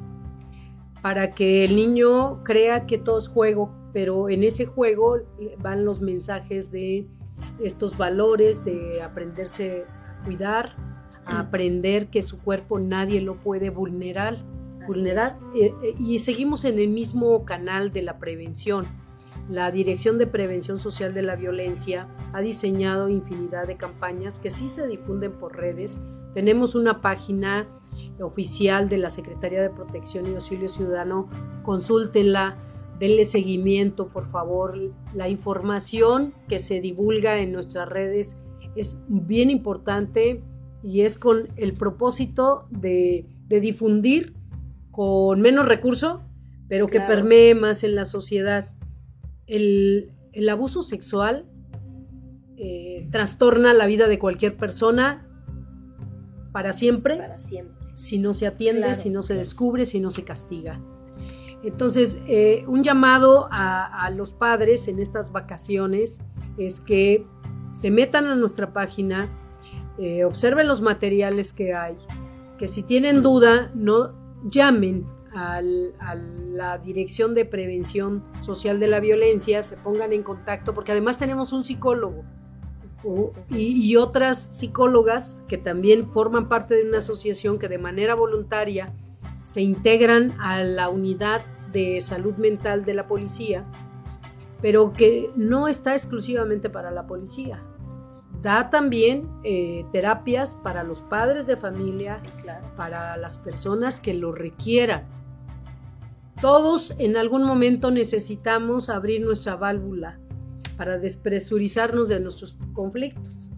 [1.02, 5.18] para que el niño crea que todo es juego, pero en ese juego
[5.60, 7.08] van los mensajes de
[7.60, 10.76] estos valores, de aprenderse a cuidar,
[11.26, 14.44] a aprender que su cuerpo nadie lo puede vulnerar
[14.86, 18.88] vulnerar eh, eh, y seguimos en el mismo canal de la prevención.
[19.52, 24.70] La Dirección de Prevención Social de la Violencia ha diseñado infinidad de campañas que sí
[24.70, 26.00] se difunden por redes.
[26.34, 27.68] Tenemos una página
[28.22, 31.28] oficial de la Secretaría de Protección y Auxilio Ciudadano.
[31.64, 32.60] Consúltenla,
[32.98, 34.80] denle seguimiento, por favor.
[35.14, 38.38] La información que se divulga en nuestras redes
[38.78, 40.42] es bien importante
[40.82, 44.34] y es con el propósito de, de difundir
[44.92, 46.22] con menos recurso,
[46.70, 48.70] pero que permee más en la sociedad.
[49.52, 51.46] El, abuso sexual
[52.58, 55.28] eh, trastorna la vida de cualquier persona
[56.54, 57.76] para siempre, para siempre.
[57.94, 60.82] si no se atiende, si no se descubre, si no se castiga.
[61.64, 66.22] Entonces, eh, un llamado a, los padres en estas vacaciones
[66.58, 67.28] es que
[67.72, 69.30] se metan a nuestra página,
[70.00, 71.96] eh, observen los materiales que hay,
[72.58, 74.14] que si tienen duda, no
[74.50, 80.92] llamen a la Dirección de Prevención Social de la Violencia, se pongan en contacto, porque
[80.92, 82.24] además tenemos un psicólogo
[83.50, 88.94] y, otras psicólogas que también forman parte de una asociación que de manera voluntaria
[89.44, 93.66] se integran a la unidad de salud mental de la policía,
[94.62, 97.64] pero que no está exclusivamente para la policía.
[98.42, 102.18] Da también eh, terapias para los padres de familia,
[102.76, 105.08] para las personas que lo requieran.
[106.42, 110.20] Todos en algún momento necesitamos abrir nuestra válvula
[110.76, 113.52] para despresurizarnos de nuestros conflictos.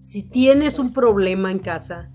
[0.00, 2.10] Si tienes un problema en casa,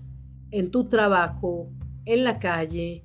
[0.50, 1.70] en tu trabajo,
[2.04, 3.02] en la calle,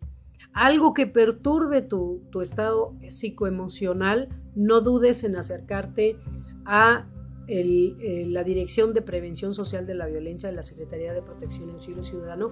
[0.52, 6.18] algo que perturbe tu, tu estado psicoemocional, no dudes en acercarte
[6.66, 7.06] a
[7.48, 12.02] la Dirección de Prevención Social de la Violencia de la Secretaría de Protección y Auxilio
[12.02, 12.52] Ciudadano,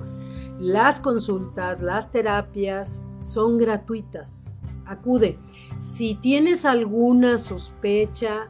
[0.60, 4.62] las consultas, las terapias son gratuitas.
[4.86, 5.38] Acude.
[5.78, 8.50] Si tienes alguna sospecha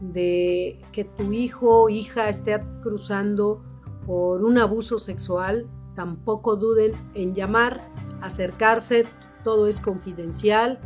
[0.00, 3.62] de que tu hijo o hija esté cruzando
[4.06, 7.88] por un abuso sexual, tampoco duden en llamar,
[8.20, 9.06] acercarse,
[9.42, 10.78] todo es confidencial,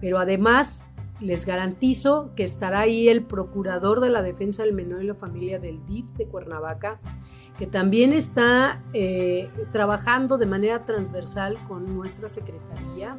[0.00, 0.85] pero además
[1.20, 5.58] les garantizo que estará ahí el procurador de la defensa del menor y la familia
[5.58, 7.00] del DIF de Cuernavaca,
[7.58, 13.18] que también está eh, trabajando de manera transversal con nuestra secretaría.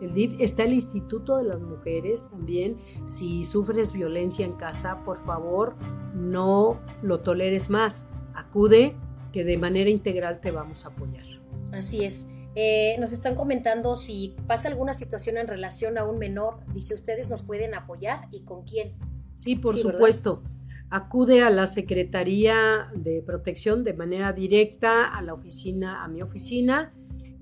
[0.00, 2.78] El DIF está el Instituto de las Mujeres también.
[3.06, 5.74] Si sufres violencia en casa, por favor,
[6.14, 8.08] no lo toleres más.
[8.34, 8.96] Acude,
[9.32, 11.24] que de manera integral te vamos a apoyar.
[11.72, 12.28] Así es.
[12.54, 17.30] Eh, nos están comentando si pasa alguna situación en relación a un menor, dice ustedes
[17.30, 18.92] nos pueden apoyar y con quién.
[19.36, 20.42] Sí, por supuesto.
[20.90, 26.92] Acude a la Secretaría de Protección de manera directa a la oficina, a mi oficina,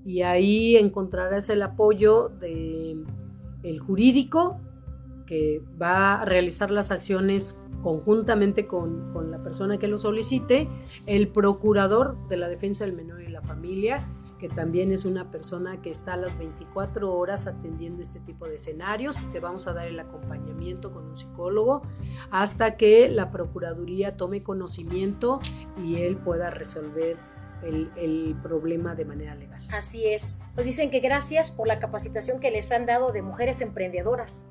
[0.05, 2.95] y ahí encontrarás el apoyo de
[3.63, 4.59] el jurídico
[5.21, 10.67] porque va a realizar las acciones conjuntamente con, con, la persona que lo solicite,
[11.05, 14.09] el procurador de la defensa del menor y la familia,
[14.41, 18.55] que también es una persona que está a las 24 horas atendiendo este tipo de
[18.55, 21.83] escenarios y te vamos a dar el acompañamiento con un psicólogo
[22.31, 25.39] hasta que la Procuraduría tome conocimiento
[25.77, 27.17] y él pueda resolver
[27.61, 29.61] el, el, problema de manera legal.
[29.71, 30.39] Así es.
[30.57, 34.47] Nos dicen que gracias por la capacitación que les han dado de mujeres emprendedoras.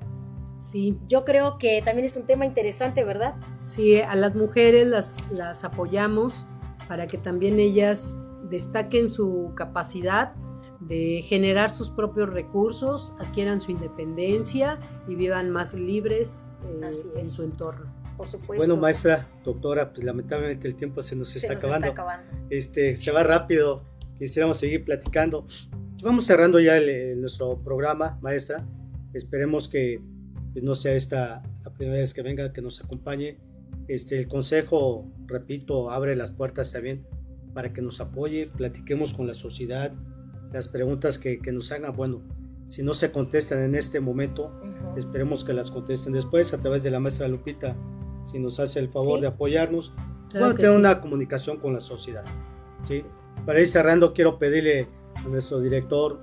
[0.55, 0.97] Sí.
[1.09, 3.35] Yo creo que también es un tema interesante, ¿verdad?
[3.59, 6.45] Sí, a las mujeres las, las apoyamos
[6.87, 8.17] para que también ellas
[8.51, 10.33] destaquen su capacidad
[10.81, 17.43] de generar sus propios recursos, adquieran su independencia y vivan más libres eh, en su
[17.43, 17.91] entorno.
[18.17, 18.57] Por supuesto.
[18.57, 21.87] Bueno, maestra, doctora, pues lamentablemente el tiempo se nos, se está, nos acabando.
[21.87, 22.45] está acabando.
[22.49, 23.85] Este, se va rápido,
[24.17, 25.47] quisiéramos seguir platicando.
[26.03, 28.67] Vamos cerrando ya el, el, nuestro programa, maestra.
[29.13, 30.01] Esperemos que
[30.53, 33.39] pues, no sea esta la primera vez que venga, que nos acompañe.
[33.87, 37.05] Este, el consejo, repito, abre las puertas también
[37.53, 39.91] para que nos apoye, platiquemos con la sociedad,
[40.51, 42.21] las preguntas que, que nos hagan, bueno,
[42.65, 44.97] si no se contestan en este momento, uh -huh.
[44.97, 47.75] esperemos que las contesten después a través de la maestra Lupita,
[48.25, 49.21] si nos hace el favor Sí.
[49.21, 49.93] de apoyarnos,
[50.29, 50.77] Claro bueno, tener sí.
[50.77, 52.23] una comunicación con la sociedad.
[52.83, 53.03] ¿sí?
[53.45, 56.21] Para ir cerrando, quiero pedirle a nuestro director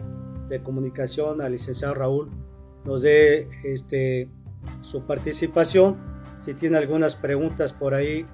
[0.49, 2.31] de comunicación, al licenciado Raúl,
[2.85, 4.29] nos dé este,
[4.83, 5.97] su participación.
[6.37, 8.25] Si tiene algunas preguntas por ahí,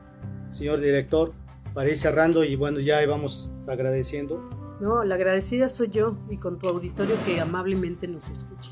[0.51, 1.33] señor director,
[1.75, 4.49] para ir cerrando y bueno, ya vamos agradeciendo.
[4.81, 8.71] No, la agradecida soy yo y con tu auditorio que amablemente nos escucha.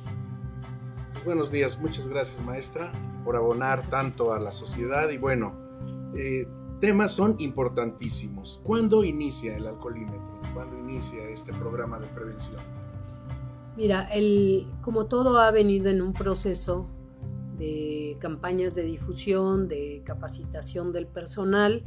[1.25, 2.93] Buenos días, muchas gracias maestra
[3.25, 5.53] por abonar tanto a la sociedad y bueno,
[6.17, 6.47] eh,
[6.81, 8.61] temas son importantísimos.
[8.65, 10.41] ¿Cuándo inicia el alcoholímetro?
[10.55, 12.61] ¿Cuándo inicia este programa de prevención?
[13.77, 16.89] Mira, el, como todo ha venido en un proceso
[17.57, 21.85] de campañas de difusión, de capacitación del personal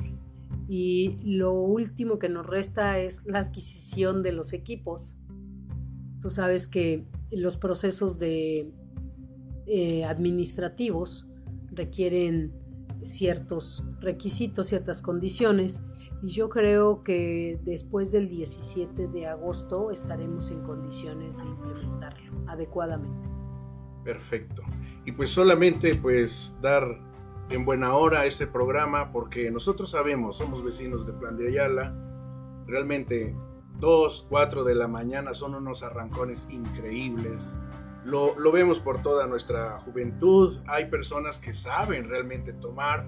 [0.67, 5.17] y lo último que nos resta es la adquisición de los equipos.
[6.21, 8.71] Tú sabes que los procesos de
[9.67, 11.29] eh, administrativos
[11.71, 12.53] requieren
[13.03, 15.83] ciertos requisitos, ciertas condiciones
[16.23, 23.29] y yo creo que después del 17 de agosto estaremos en condiciones de implementarlo adecuadamente.
[24.03, 24.63] Perfecto.
[25.05, 26.83] Y pues solamente pues dar
[27.49, 31.95] en buena hora este programa porque nosotros sabemos, somos vecinos de Plan de Ayala,
[32.65, 33.35] realmente
[33.79, 37.57] 2, 4 de la mañana son unos arrancones increíbles.
[38.03, 43.05] Lo, lo, vemos por toda nuestra juventud, hay personas que saben realmente tomar,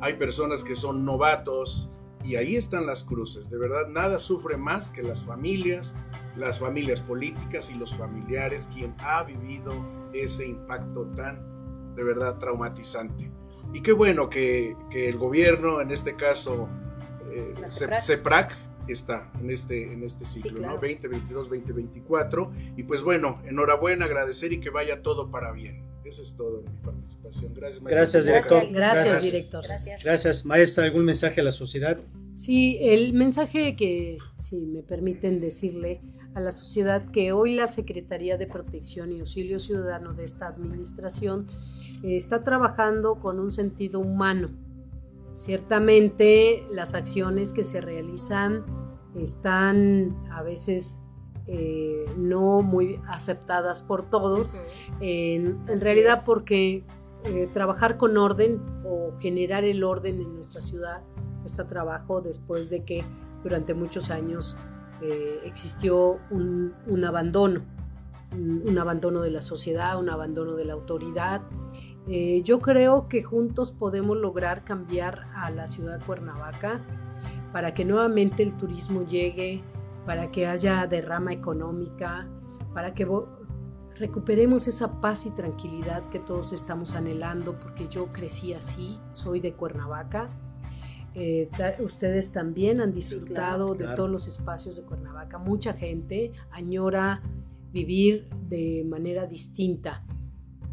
[0.00, 1.90] hay personas que son novatos
[2.24, 3.48] y ahí están las cruces.
[3.48, 5.94] De verdad, nada sufre más que las familias,
[6.36, 9.72] las familias políticas y los familiares, quien ha vivido
[10.12, 13.30] ese impacto tan, de verdad, traumatizante.
[13.72, 16.68] Y qué bueno que, que el gobierno, en este caso,
[17.32, 18.02] eh, CEPRAC.
[18.02, 18.56] CEPRAC,
[18.88, 20.74] está en este, en este ciclo, sí, claro.
[20.74, 20.80] ¿no?
[20.80, 22.52] 2022, 2024.
[22.76, 25.88] Y pues bueno, enhorabuena, agradecer y que vaya todo para bien.
[26.04, 27.54] Eso es todo en mi participación.
[27.54, 28.00] Gracias, maestra.
[28.00, 28.68] Gracias, director.
[28.72, 29.22] Gracias, Gracias.
[29.22, 29.64] director.
[29.64, 30.04] Gracias.
[30.04, 30.84] Gracias, maestra.
[30.84, 32.00] ¿Algún mensaje a la sociedad?
[32.34, 36.00] Sí, el mensaje que, si me permiten decirle
[36.34, 41.48] a la sociedad, que hoy la Secretaría de Protección y Auxilio Ciudadano de esta administración
[42.02, 44.50] eh, está trabajando con un sentido humano.
[45.34, 48.64] Ciertamente las acciones que se realizan
[49.16, 51.02] están a veces
[51.46, 54.56] eh, no muy aceptadas por todos,
[55.00, 56.24] en, en realidad es.
[56.24, 56.84] porque
[57.24, 61.02] eh, trabajar con orden o generar el orden en nuestra ciudad
[61.42, 63.04] cuesta trabajo después de que
[63.42, 64.56] durante muchos años
[65.02, 67.62] eh, existió un, un abandono,
[68.32, 71.42] un, abandono de la sociedad, un abandono de la autoridad.
[72.06, 76.80] Eh, yo creo que juntos podemos lograr cambiar a la ciudad de Cuernavaca
[77.52, 79.62] para que nuevamente el turismo llegue,
[80.06, 82.28] para que haya derrama económica,
[82.74, 83.06] para que
[83.96, 89.52] recuperemos esa paz y tranquilidad que todos estamos anhelando, porque yo crecí así, soy de
[89.52, 90.30] Cuernavaca.
[91.14, 91.48] Eh,
[91.80, 93.90] ustedes también han disfrutado claro.
[93.90, 95.38] de todos los espacios de Cuernavaca.
[95.38, 97.22] Mucha gente añora
[97.72, 100.04] vivir de manera distinta.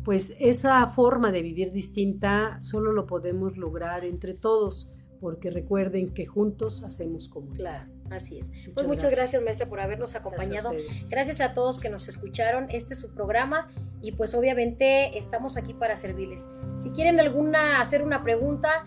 [0.04, 4.88] Pues esa forma de vivir distinta solo lo podemos lograr entre todos,
[5.20, 7.58] porque recuerden que juntos hacemos comunidad.
[7.58, 7.98] Claro.
[8.10, 8.50] Así es.
[8.52, 9.18] Muchas pues muchas gracias.
[9.18, 10.72] gracias, maestra, por habernos acompañado.
[10.72, 12.68] Gracias a, gracias a, todos que nos escucharon.
[12.70, 13.70] Este es su programa
[14.02, 16.48] y pues obviamente estamos aquí para servirles.
[16.80, 18.86] Si quieren alguna hacer una pregunta,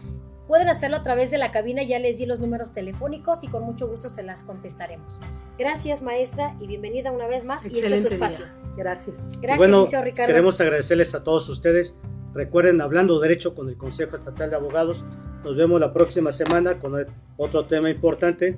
[0.51, 1.85] pueden hacerlo a través de la cabina.
[1.85, 5.21] Ya les di los números telefónicos y con mucho gusto se las contestaremos.
[5.57, 7.65] Gracias, maestra, y bienvenida una vez más.
[7.65, 8.45] Excelente y este es su espacio.
[8.47, 8.75] Día.
[8.77, 9.41] Gracias.
[9.41, 10.27] Gracias, bueno, Ricardo.
[10.27, 11.97] Queremos agradecerles a todos ustedes
[12.33, 15.05] Recuerden, hablando derecho con el Consejo Estatal de Abogados,
[15.43, 16.95] nos vemos la próxima semana con
[17.37, 18.57] otro tema importante.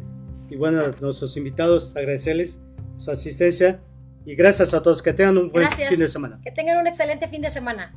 [0.51, 2.61] Y bueno, a nuestros invitados, agradecerles
[2.97, 3.81] su asistencia
[4.27, 5.01] y gracias a todos.
[5.01, 6.39] Que tengan un buen fin de semana.
[6.45, 7.95] Que tengan un excelente fin de semana.